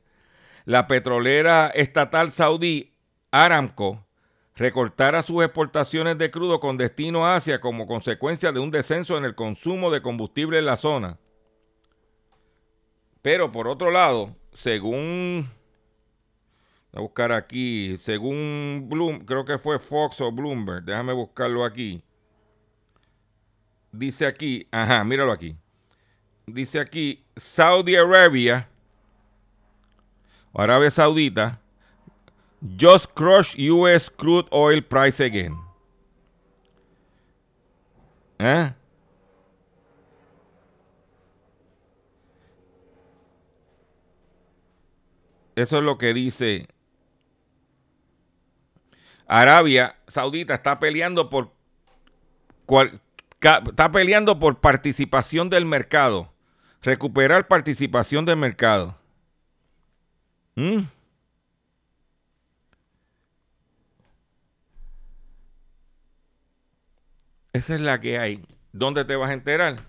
la 0.66 0.86
petrolera 0.86 1.68
estatal 1.68 2.30
saudí 2.30 2.92
Aramco 3.30 4.06
recortara 4.54 5.22
sus 5.22 5.42
exportaciones 5.42 6.18
de 6.18 6.30
crudo 6.30 6.60
con 6.60 6.76
destino 6.76 7.24
a 7.24 7.36
Asia 7.36 7.58
como 7.58 7.86
consecuencia 7.86 8.52
de 8.52 8.60
un 8.60 8.70
descenso 8.70 9.16
en 9.16 9.24
el 9.24 9.34
consumo 9.34 9.90
de 9.90 10.02
combustible 10.02 10.58
en 10.58 10.66
la 10.66 10.76
zona. 10.76 11.16
Pero 13.28 13.52
por 13.52 13.68
otro 13.68 13.90
lado, 13.90 14.34
según 14.54 15.46
voy 16.90 16.98
a 16.98 17.00
buscar 17.02 17.30
aquí, 17.30 17.94
según 17.98 18.86
Bloom, 18.88 19.18
creo 19.26 19.44
que 19.44 19.58
fue 19.58 19.78
Fox 19.78 20.18
o 20.22 20.32
Bloomberg, 20.32 20.82
déjame 20.82 21.12
buscarlo 21.12 21.62
aquí. 21.62 22.02
Dice 23.92 24.24
aquí, 24.24 24.66
ajá, 24.70 25.04
míralo 25.04 25.30
aquí. 25.30 25.54
Dice 26.46 26.80
aquí, 26.80 27.22
Saudi 27.36 27.96
Arabia, 27.96 28.66
Arabia 30.54 30.90
Saudita, 30.90 31.60
just 32.80 33.12
crush 33.12 33.54
US 33.70 34.08
crude 34.08 34.48
oil 34.50 34.82
price 34.82 35.22
again. 35.22 35.54
¿Eh? 38.38 38.72
Eso 45.58 45.78
es 45.78 45.82
lo 45.82 45.98
que 45.98 46.14
dice 46.14 46.68
Arabia 49.26 49.96
Saudita 50.06 50.54
está 50.54 50.78
peleando 50.78 51.28
por 51.28 51.52
está 53.40 53.90
peleando 53.90 54.38
por 54.38 54.60
participación 54.60 55.50
del 55.50 55.64
mercado, 55.64 56.32
recuperar 56.80 57.48
participación 57.48 58.24
del 58.24 58.36
mercado. 58.36 58.96
¿Mm? 60.54 60.82
Esa 67.52 67.74
es 67.74 67.80
la 67.80 68.00
que 68.00 68.18
hay. 68.18 68.46
¿Dónde 68.72 69.04
te 69.04 69.16
vas 69.16 69.30
a 69.30 69.34
enterar? 69.34 69.88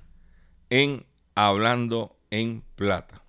En 0.72 1.05
Hablando 1.36 2.17
en 2.32 2.63
Plata. 2.76 3.28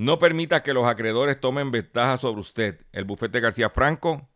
No 0.00 0.18
permita 0.18 0.62
que 0.62 0.72
los 0.72 0.86
acreedores 0.86 1.38
tomen 1.38 1.70
ventaja 1.70 2.16
sobre 2.16 2.40
usted. 2.40 2.86
El 2.90 3.04
bufete 3.04 3.38
García 3.38 3.68
Franco 3.68 4.26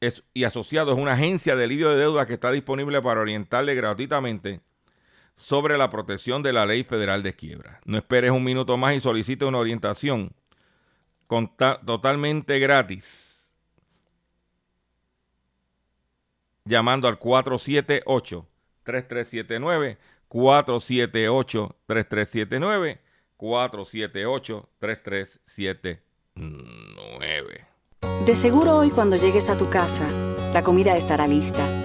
es, 0.00 0.22
y 0.32 0.44
asociado 0.44 0.92
es 0.92 0.98
una 0.98 1.14
agencia 1.14 1.56
de 1.56 1.64
alivio 1.64 1.90
de 1.90 1.96
deuda 1.96 2.24
que 2.24 2.34
está 2.34 2.52
disponible 2.52 3.02
para 3.02 3.20
orientarle 3.20 3.74
gratuitamente 3.74 4.60
sobre 5.34 5.76
la 5.76 5.90
protección 5.90 6.40
de 6.44 6.52
la 6.52 6.66
ley 6.66 6.84
federal 6.84 7.24
de 7.24 7.34
quiebra. 7.34 7.80
No 7.84 7.98
esperes 7.98 8.30
un 8.30 8.44
minuto 8.44 8.76
más 8.76 8.94
y 8.94 9.00
solicite 9.00 9.44
una 9.44 9.58
orientación 9.58 10.30
con 11.26 11.56
ta- 11.56 11.80
totalmente 11.84 12.60
gratis 12.60 13.52
llamando 16.64 17.08
al 17.08 17.18
478-3379, 17.18 19.96
478-3379, 20.28 23.00
478-3379. 23.42 25.98
De 28.24 28.36
seguro 28.36 28.76
hoy 28.76 28.90
cuando 28.90 29.16
llegues 29.16 29.48
a 29.48 29.56
tu 29.56 29.68
casa, 29.68 30.08
la 30.54 30.62
comida 30.62 30.94
estará 30.94 31.26
lista. 31.26 31.81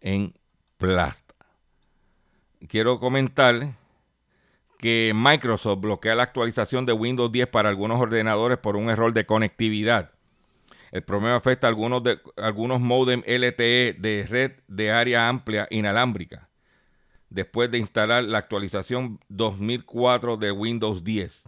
en 0.00 0.34
Plata. 0.76 1.34
Quiero 2.68 2.98
comentar 2.98 3.74
que 4.78 5.12
Microsoft 5.14 5.80
bloquea 5.80 6.14
la 6.14 6.22
actualización 6.22 6.86
de 6.86 6.92
Windows 6.92 7.30
10 7.30 7.48
para 7.48 7.68
algunos 7.68 8.00
ordenadores 8.00 8.58
por 8.58 8.76
un 8.76 8.88
error 8.88 9.12
de 9.12 9.26
conectividad. 9.26 10.12
El 10.90 11.02
problema 11.02 11.36
afecta 11.36 11.66
a 11.66 11.70
algunos, 11.70 12.02
de, 12.02 12.18
algunos 12.36 12.80
modem 12.80 13.22
LTE 13.26 13.96
de 13.98 14.26
red 14.28 14.52
de 14.68 14.90
área 14.90 15.28
amplia 15.28 15.68
inalámbrica 15.70 16.50
después 17.30 17.70
de 17.70 17.78
instalar 17.78 18.24
la 18.24 18.38
actualización 18.38 19.20
2004 19.28 20.36
de 20.36 20.50
Windows 20.50 21.04
10. 21.04 21.44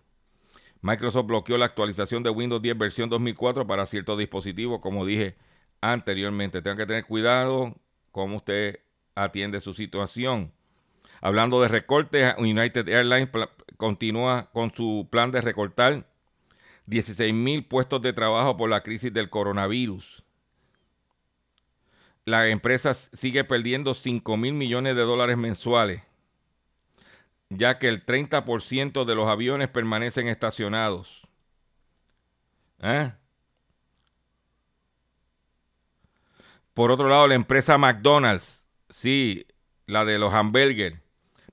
Microsoft 0.81 1.27
bloqueó 1.27 1.59
la 1.59 1.67
actualización 1.67 2.23
de 2.23 2.31
Windows 2.31 2.63
10 2.63 2.79
versión 2.79 3.11
2004 3.11 3.67
para 3.67 3.87
ciertos 3.87 4.19
dispositivos, 4.19 4.81
como 4.81 5.05
dije 5.05 5.37
anteriormente. 5.81 6.63
Tengan 6.63 6.79
que 6.79 6.87
tener 6.87 7.05
cuidado 7.05 7.75
cómo 8.13 8.37
usted 8.37 8.81
atiende 9.15 9.61
su 9.61 9.75
situación. 9.75 10.53
Hablando 11.21 11.61
de 11.61 11.69
recortes, 11.69 12.35
United 12.39 12.89
Airlines 12.89 13.29
continúa 13.77 14.51
con 14.53 14.73
su 14.75 15.09
plan 15.11 15.31
de 15.31 15.41
recortar 15.41 16.07
16 16.87 17.33
mil 17.33 17.65
puestos 17.65 18.03
de 18.03 18.13
trabajo 18.13 18.57
por 18.57 18.71
la 18.71 18.83
crisis 18.83 19.13
del 19.13 19.31
coronavirus. 19.31 20.23
La 22.25 22.49
empresa 22.49 22.95
sigue 22.95 23.45
perdiendo 23.45 23.95
5 23.95 24.37
mil 24.37 24.55
millones 24.55 24.95
de 24.95 25.03
dólares 25.03 25.37
mensuales, 25.37 26.03
ya 27.49 27.79
que 27.79 27.89
el 27.89 28.05
30% 28.07 29.05
de 29.05 29.15
los 29.15 29.29
aviones 29.29 29.69
permanecen 29.69 30.29
estacionados. 30.29 31.23
¿Eh? 32.81 33.13
Por 36.75 36.91
otro 36.91 37.09
lado, 37.09 37.27
la 37.27 37.35
empresa 37.35 37.77
McDonald's, 37.77 38.65
sí, 38.89 39.47
la 39.87 40.05
de 40.05 40.19
los 40.19 40.33
hamburgers, 40.33 40.99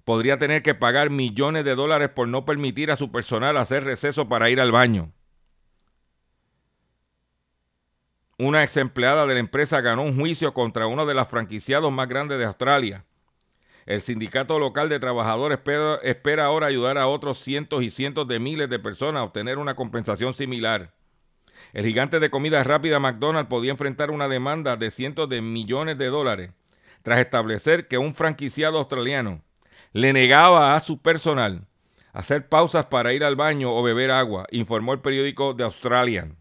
podría 0.06 0.40
tener 0.40 0.64
que 0.64 0.76
pagar 0.76 1.10
millones 1.10 1.66
de 1.66 1.76
dólares 1.76 2.10
por 2.10 2.28
no 2.28 2.46
permitir 2.46 2.90
a 2.90 2.98
su 2.98 3.12
personal 3.12 3.58
hacer 3.58 3.84
receso 3.84 4.30
para 4.30 4.50
ir 4.50 4.62
al 4.62 4.72
baño. 4.72 5.12
Una 8.38 8.64
ex 8.64 8.78
empleada 8.78 9.26
de 9.26 9.34
la 9.34 9.42
empresa 9.42 9.82
ganó 9.82 10.04
un 10.04 10.18
juicio 10.18 10.54
contra 10.54 10.88
uno 10.88 11.06
de 11.06 11.14
los 11.14 11.28
franquiciados 11.28 11.92
más 11.92 12.08
grandes 12.08 12.40
de 12.40 12.46
Australia. 12.46 13.06
El 13.86 14.02
sindicato 14.02 14.58
local 14.60 14.88
de 14.88 15.00
trabajadores 15.00 15.58
espera, 15.58 15.96
espera 16.04 16.46
ahora 16.46 16.68
ayudar 16.68 16.98
a 16.98 17.08
otros 17.08 17.40
cientos 17.40 17.84
y 17.84 17.90
cientos 17.90 18.26
de 18.30 18.40
miles 18.40 18.70
de 18.70 18.80
personas 18.80 19.20
a 19.20 19.24
obtener 19.26 19.58
una 19.58 19.76
compensación 19.76 20.34
similar. 20.34 20.94
El 21.74 21.86
gigante 21.86 22.20
de 22.20 22.30
comida 22.30 22.64
rápida 22.64 23.00
McDonald's 23.00 23.50
podía 23.50 23.72
enfrentar 23.72 24.12
una 24.12 24.28
demanda 24.28 24.76
de 24.76 24.92
cientos 24.92 25.30
de 25.30 25.42
millones 25.42 25.98
de 25.98 26.08
dólares 26.08 26.52
tras 27.04 27.20
establecer 27.20 27.88
que 27.88 27.98
un 27.98 28.16
franquiciado 28.16 28.80
australiano 28.80 29.42
le 29.94 30.14
negaba 30.14 30.76
a 30.76 30.82
su 30.82 31.02
personal 31.02 31.68
hacer 32.12 32.50
pausas 32.50 32.86
para 32.88 33.14
ir 33.14 33.24
al 33.24 33.36
baño 33.36 33.74
o 33.74 33.84
beber 33.84 34.12
agua, 34.12 34.48
informó 34.52 34.94
el 34.94 35.00
periódico 35.00 35.56
The 35.56 35.64
Australian. 35.64 36.38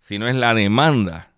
sino 0.00 0.26
es 0.26 0.36
la 0.36 0.54
demanda 0.54 1.32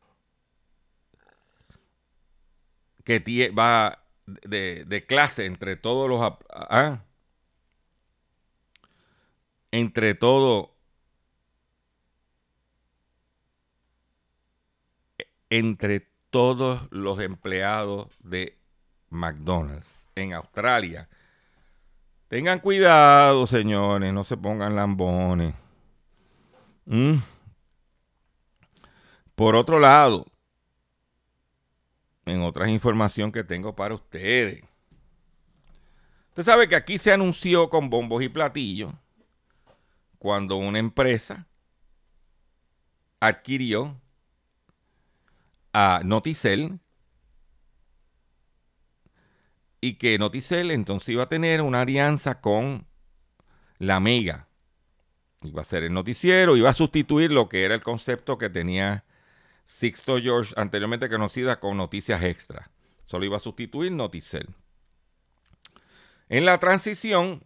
que 3.05 3.51
va 3.51 4.05
de, 4.24 5.05
clase 5.09 5.47
entre 5.47 5.76
todos 5.76 6.09
los... 6.09 6.20
¿ah? 6.51 7.03
Entre 9.72 10.14
todo... 10.14 10.76
Entre 15.53 16.09
todos 16.31 16.87
los 16.93 17.18
empleados 17.18 18.09
de 18.20 18.57
McDonald's 19.09 20.09
en 20.14 20.33
Australia. 20.33 21.09
Tengan 22.28 22.61
cuidado, 22.61 23.49
señores, 23.49 24.12
no 24.12 24.22
se 24.22 24.37
pongan 24.37 24.76
lambones. 24.76 25.55
Mm. 26.91 27.22
Por 29.36 29.55
otro 29.55 29.78
lado, 29.78 30.26
en 32.26 32.43
otras 32.43 32.68
información 32.68 33.30
que 33.30 33.45
tengo 33.45 33.76
para 33.76 33.95
ustedes. 33.95 34.64
Usted 36.30 36.43
sabe 36.43 36.68
que 36.68 36.74
aquí 36.74 36.99
se 36.99 37.12
anunció 37.12 37.70
con 37.70 37.91
bombos 37.91 38.24
y 38.24 38.28
platillos 38.28 38.93
cuando 40.18 40.57
una 40.57 40.80
empresa 40.80 41.47
adquirió 43.20 43.97
a 45.72 46.01
Noticel 46.05 46.80
y 49.80 49.95
que 49.95 50.18
Noticel 50.18 50.72
entonces 50.72 51.11
iba 51.11 51.22
a 51.22 51.28
tener 51.28 51.62
una 51.62 51.82
alianza 51.82 52.41
con 52.41 52.84
la 53.78 54.01
Mega. 54.01 54.49
Iba 55.43 55.62
a 55.62 55.64
ser 55.64 55.84
el 55.84 55.95
noticiero, 55.95 56.57
iba 56.57 56.68
a 56.68 56.74
sustituir 56.74 57.32
lo 57.32 57.49
que 57.49 57.64
era 57.64 57.74
el 57.74 57.80
concepto 57.80 58.36
que 58.36 58.51
tenía 58.51 59.05
Sixto 59.66 60.18
George, 60.18 60.53
anteriormente 60.57 61.09
conocida 61.09 61.61
como 61.61 61.74
Noticias 61.74 62.22
Extra. 62.22 62.70
Solo 63.07 63.24
iba 63.24 63.38
a 63.38 63.41
sustituir 63.41 63.91
Noticel. 63.93 64.49
En 66.28 66.45
la 66.45 66.59
transición, 66.59 67.43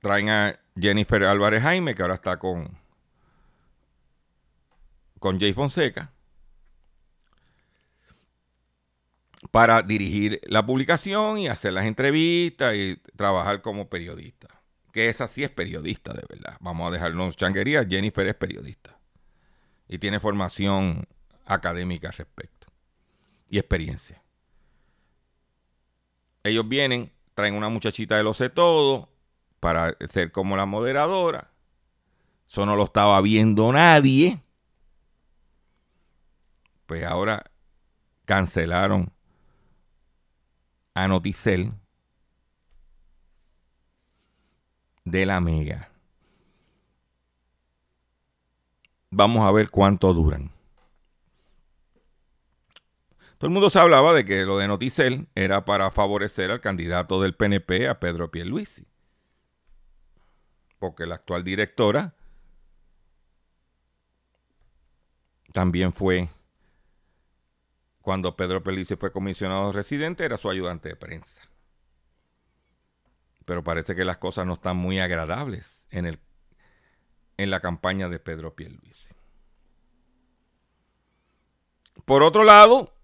traen 0.00 0.28
a 0.30 0.60
Jennifer 0.78 1.24
Álvarez 1.24 1.62
Jaime, 1.62 1.94
que 1.94 2.02
ahora 2.02 2.14
está 2.14 2.38
con, 2.38 2.78
con 5.18 5.40
Jay 5.40 5.52
Fonseca, 5.52 6.12
para 9.50 9.82
dirigir 9.82 10.40
la 10.44 10.64
publicación 10.64 11.38
y 11.38 11.48
hacer 11.48 11.72
las 11.72 11.86
entrevistas 11.86 12.74
y 12.74 12.96
trabajar 13.16 13.60
como 13.62 13.88
periodista 13.88 14.61
que 14.92 15.08
esa 15.08 15.26
sí 15.26 15.42
es 15.42 15.50
periodista 15.50 16.12
de 16.12 16.22
verdad. 16.28 16.56
Vamos 16.60 16.88
a 16.88 16.92
dejarnos 16.92 17.36
changuería. 17.36 17.84
Jennifer 17.84 18.26
es 18.26 18.34
periodista 18.34 18.98
y 19.88 19.98
tiene 19.98 20.20
formación 20.20 21.06
académica 21.46 22.08
al 22.08 22.14
respecto 22.14 22.68
y 23.48 23.58
experiencia. 23.58 24.22
Ellos 26.44 26.68
vienen, 26.68 27.12
traen 27.34 27.54
una 27.54 27.68
muchachita 27.68 28.16
de 28.16 28.22
lo 28.22 28.34
sé 28.34 28.50
todo 28.50 29.08
para 29.60 29.96
ser 30.08 30.32
como 30.32 30.56
la 30.56 30.66
moderadora. 30.66 31.50
Eso 32.46 32.66
no 32.66 32.76
lo 32.76 32.84
estaba 32.84 33.20
viendo 33.20 33.72
nadie. 33.72 34.42
Pues 36.86 37.04
ahora 37.04 37.44
cancelaron 38.24 39.12
a 40.94 41.08
Noticel 41.08 41.72
de 45.04 45.26
la 45.26 45.40
Mega. 45.40 45.90
Vamos 49.10 49.46
a 49.46 49.52
ver 49.52 49.70
cuánto 49.70 50.14
duran. 50.14 50.50
Todo 53.36 53.48
el 53.48 53.54
mundo 53.54 53.70
se 53.70 53.78
hablaba 53.78 54.14
de 54.14 54.24
que 54.24 54.44
lo 54.44 54.58
de 54.58 54.68
Noticel 54.68 55.28
era 55.34 55.64
para 55.64 55.90
favorecer 55.90 56.50
al 56.50 56.60
candidato 56.60 57.20
del 57.20 57.34
PNP, 57.34 57.88
a 57.88 57.98
Pedro 57.98 58.30
Pierluisi. 58.30 58.86
Porque 60.78 61.06
la 61.06 61.16
actual 61.16 61.42
directora 61.42 62.14
también 65.52 65.92
fue, 65.92 66.30
cuando 68.00 68.36
Pedro 68.36 68.62
Pierluisi 68.62 68.96
fue 68.96 69.12
comisionado 69.12 69.72
residente, 69.72 70.24
era 70.24 70.38
su 70.38 70.48
ayudante 70.48 70.90
de 70.90 70.96
prensa. 70.96 71.42
Pero 73.44 73.64
parece 73.64 73.94
que 73.94 74.04
las 74.04 74.18
cosas 74.18 74.46
no 74.46 74.54
están 74.54 74.76
muy 74.76 75.00
agradables 75.00 75.86
en, 75.90 76.06
el, 76.06 76.18
en 77.36 77.50
la 77.50 77.60
campaña 77.60 78.08
de 78.08 78.18
Pedro 78.18 78.54
Pierluisi. 78.54 79.14
Por 82.04 82.22
otro 82.22 82.44
lado, 82.44 82.94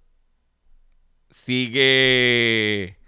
sigue 1.31 2.99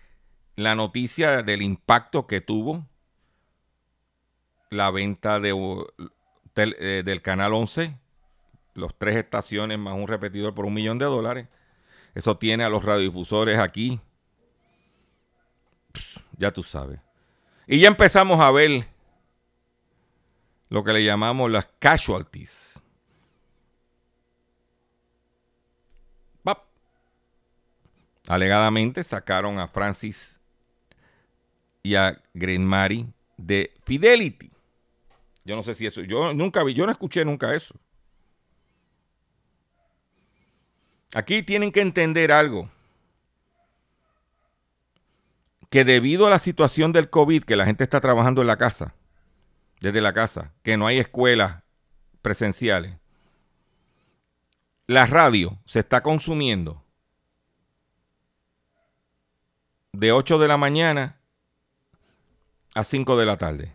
la 0.57 0.75
noticia 0.75 1.43
del 1.43 1.63
impacto 1.63 2.27
que 2.27 2.41
tuvo 2.41 2.87
la 4.71 4.91
venta 4.91 5.41
de, 5.41 5.55
eh, 6.57 7.03
del 7.05 7.23
Canal 7.23 7.55
11, 7.55 7.99
los 8.75 8.97
tres 8.97 9.17
estaciones 9.17 9.79
más 9.79 9.95
un 9.95 10.07
repetidor 10.07 10.55
por 10.55 10.67
un 10.67 10.75
millón 10.75 10.99
de 10.99 11.07
dólares. 11.07 11.49
Eso 12.15 12.37
tiene 12.37 12.65
a 12.65 12.69
los 12.69 12.85
radiodifusores 12.85 13.59
aquí. 13.59 14.01
ya 16.37 16.53
tú 16.53 16.63
sabes. 16.63 17.01
Y 17.73 17.79
ya 17.79 17.87
empezamos 17.87 18.41
a 18.41 18.51
ver 18.51 18.85
lo 20.71 20.83
que 20.83 20.93
le 20.93 21.05
llamamos 21.05 21.49
las 21.51 21.67
casualties 21.79 22.71
Alegadamente 28.31 29.03
sacaron 29.03 29.59
a 29.59 29.67
Francis 29.67 30.39
y 31.83 31.97
a 31.97 32.23
Green 32.33 33.13
de 33.37 33.73
Fidelity. 33.85 34.53
Yo 35.45 35.57
no 35.57 35.65
sé 35.65 35.75
si 35.75 35.87
eso, 35.87 36.03
yo 36.03 36.33
nunca 36.33 36.63
vi, 36.63 36.73
yo 36.73 36.87
no 36.87 36.93
escuché 36.93 37.25
nunca 37.25 37.53
eso. 37.57 37.75
Aquí 41.13 41.43
tienen 41.43 41.73
que 41.73 41.81
entender 41.81 42.31
algo. 42.31 42.71
Que 45.71 45.85
debido 45.85 46.27
a 46.27 46.31
la 46.31 46.39
situación 46.39 46.93
del 46.93 47.11
COVID, 47.11 47.45
que 47.45 47.57
la 47.57 47.65
gente 47.65 47.85
está 47.85 48.01
trabajando 48.01 48.43
en 48.43 48.49
la 48.49 48.57
casa, 48.57 48.95
desde 49.81 50.01
la 50.01 50.13
casa, 50.13 50.53
que 50.63 50.77
no 50.77 50.87
hay 50.87 50.99
escuelas 50.99 51.63
presenciales, 52.23 52.97
la 54.87 55.07
radio 55.07 55.57
se 55.65 55.79
está 55.79 56.03
consumiendo 56.03 56.85
de 59.93 60.13
8 60.13 60.39
de 60.39 60.49
la 60.49 60.57
mañana 60.57 61.17
a 62.75 62.85
5 62.85 63.17
de 63.17 63.27
la 63.27 63.37
tarde. 63.37 63.73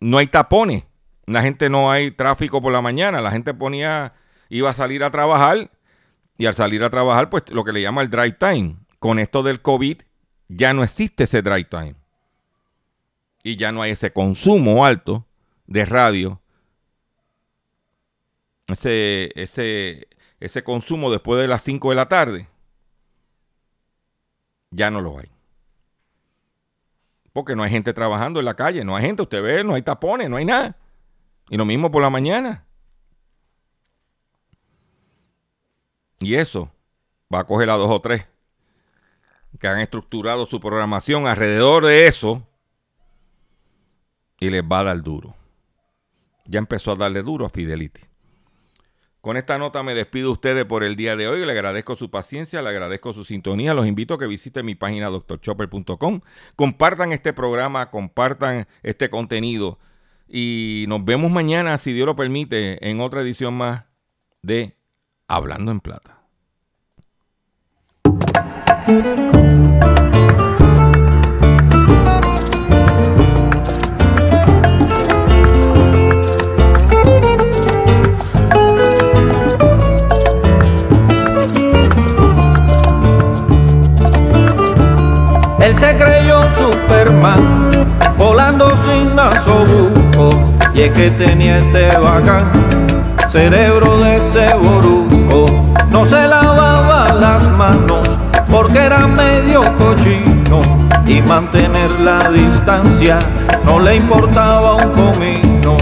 No 0.00 0.18
hay 0.18 0.26
tapones. 0.26 0.84
La 1.26 1.42
gente 1.42 1.70
no 1.70 1.92
hay 1.92 2.10
tráfico 2.10 2.60
por 2.60 2.72
la 2.72 2.80
mañana. 2.80 3.20
La 3.20 3.30
gente 3.30 3.54
ponía, 3.54 4.14
iba 4.48 4.70
a 4.70 4.74
salir 4.74 5.04
a 5.04 5.10
trabajar 5.10 5.70
y 6.38 6.46
al 6.46 6.54
salir 6.54 6.82
a 6.82 6.90
trabajar, 6.90 7.30
pues 7.30 7.44
lo 7.50 7.64
que 7.64 7.72
le 7.72 7.82
llama 7.82 8.02
el 8.02 8.10
drive 8.10 8.36
time. 8.38 8.76
Con 8.98 9.18
esto 9.18 9.42
del 9.42 9.60
COVID 9.60 10.02
ya 10.48 10.72
no 10.72 10.82
existe 10.84 11.24
ese 11.24 11.42
drive 11.42 11.64
time. 11.64 11.94
Y 13.42 13.56
ya 13.56 13.72
no 13.72 13.82
hay 13.82 13.92
ese 13.92 14.12
consumo 14.12 14.84
alto 14.84 15.26
de 15.66 15.84
radio. 15.84 16.40
Ese, 18.68 19.30
ese, 19.34 20.08
ese 20.40 20.62
consumo 20.62 21.10
después 21.10 21.40
de 21.40 21.48
las 21.48 21.62
5 21.62 21.90
de 21.90 21.96
la 21.96 22.08
tarde 22.08 22.48
ya 24.72 24.90
no 24.90 25.00
lo 25.00 25.18
hay. 25.18 25.30
Porque 27.32 27.54
no 27.54 27.62
hay 27.62 27.70
gente 27.70 27.94
trabajando 27.94 28.40
en 28.40 28.46
la 28.46 28.54
calle, 28.54 28.84
no 28.84 28.96
hay 28.96 29.04
gente, 29.04 29.22
usted 29.22 29.42
ve, 29.42 29.64
no 29.64 29.74
hay 29.74 29.82
tapones, 29.82 30.28
no 30.28 30.36
hay 30.36 30.44
nada. 30.44 30.76
Y 31.48 31.56
lo 31.56 31.64
mismo 31.64 31.90
por 31.90 32.02
la 32.02 32.10
mañana. 32.10 32.66
Y 36.22 36.36
eso 36.36 36.72
va 37.32 37.40
a 37.40 37.44
coger 37.44 37.68
a 37.70 37.74
dos 37.74 37.90
o 37.90 38.00
tres 38.00 38.26
que 39.58 39.68
han 39.68 39.80
estructurado 39.80 40.46
su 40.46 40.60
programación 40.60 41.26
alrededor 41.26 41.84
de 41.84 42.06
eso 42.06 42.46
y 44.40 44.50
les 44.50 44.62
va 44.62 44.80
a 44.80 44.84
dar 44.84 45.02
duro. 45.02 45.34
Ya 46.46 46.58
empezó 46.58 46.92
a 46.92 46.96
darle 46.96 47.22
duro 47.22 47.46
a 47.46 47.50
Fidelity. 47.50 48.00
Con 49.20 49.36
esta 49.36 49.56
nota 49.56 49.84
me 49.84 49.94
despido 49.94 50.28
de 50.28 50.32
ustedes 50.32 50.64
por 50.64 50.82
el 50.82 50.96
día 50.96 51.14
de 51.14 51.28
hoy. 51.28 51.46
Le 51.46 51.52
agradezco 51.52 51.94
su 51.94 52.10
paciencia, 52.10 52.60
le 52.60 52.70
agradezco 52.70 53.14
su 53.14 53.22
sintonía. 53.22 53.72
Los 53.72 53.86
invito 53.86 54.14
a 54.14 54.18
que 54.18 54.26
visiten 54.26 54.66
mi 54.66 54.74
página 54.74 55.10
doctorchopper.com. 55.10 56.20
Compartan 56.56 57.12
este 57.12 57.32
programa, 57.32 57.90
compartan 57.90 58.66
este 58.82 59.10
contenido. 59.10 59.78
Y 60.28 60.86
nos 60.88 61.04
vemos 61.04 61.30
mañana, 61.30 61.78
si 61.78 61.92
Dios 61.92 62.06
lo 62.06 62.16
permite, 62.16 62.88
en 62.88 63.00
otra 63.00 63.20
edición 63.20 63.54
más 63.54 63.84
de 64.42 64.76
Hablando 65.34 65.70
en 65.70 65.80
Plata. 65.80 66.18
Él 85.60 85.78
se 85.78 85.96
creyó 85.96 86.42
Superman, 86.58 87.40
volando 88.18 88.70
sin 88.84 89.16
nasobuco. 89.16 90.28
Y 90.74 90.82
es 90.82 90.92
que 90.92 91.10
tenía 91.12 91.56
este 91.56 91.96
bacán, 91.96 92.50
cerebro 93.32 93.96
de 93.96 94.16
ese 94.16 94.54
boruco. 94.56 95.46
No 95.90 96.04
se 96.04 96.28
lavaba 96.28 97.06
las 97.14 97.48
manos 97.52 98.06
porque 98.50 98.84
era 98.84 99.06
medio 99.06 99.62
cochino. 99.78 100.60
Y 101.06 101.22
mantener 101.22 101.98
la 102.00 102.28
distancia 102.28 103.18
no 103.64 103.80
le 103.80 103.96
importaba 103.96 104.74
un 104.74 104.90
comino. 104.92 105.76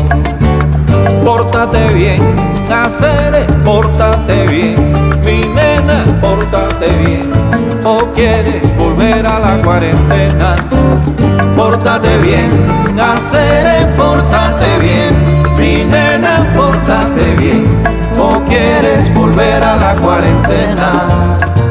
Pórtate 1.24 1.92
bien, 1.92 2.22
hacer, 2.72 3.46
pórtate 3.64 4.46
bien, 4.46 4.76
mi 5.24 5.40
nena, 5.53 6.05
pórtate 6.20 6.88
bien 7.05 7.30
o 7.84 7.98
quieres 8.14 8.76
volver 8.76 9.26
a 9.26 9.38
la 9.38 9.62
cuarentena. 9.62 10.55
Pórtate 11.57 12.16
bien, 12.18 12.51
hacer 12.98 13.94
pórtate 13.96 14.78
bien, 14.80 15.12
mi 15.59 15.84
nena, 15.84 16.39
o 18.18 18.40
quieres 18.48 19.14
volver 19.14 19.62
a 19.62 19.76
la 19.76 19.94
cuarentena. 19.94 21.69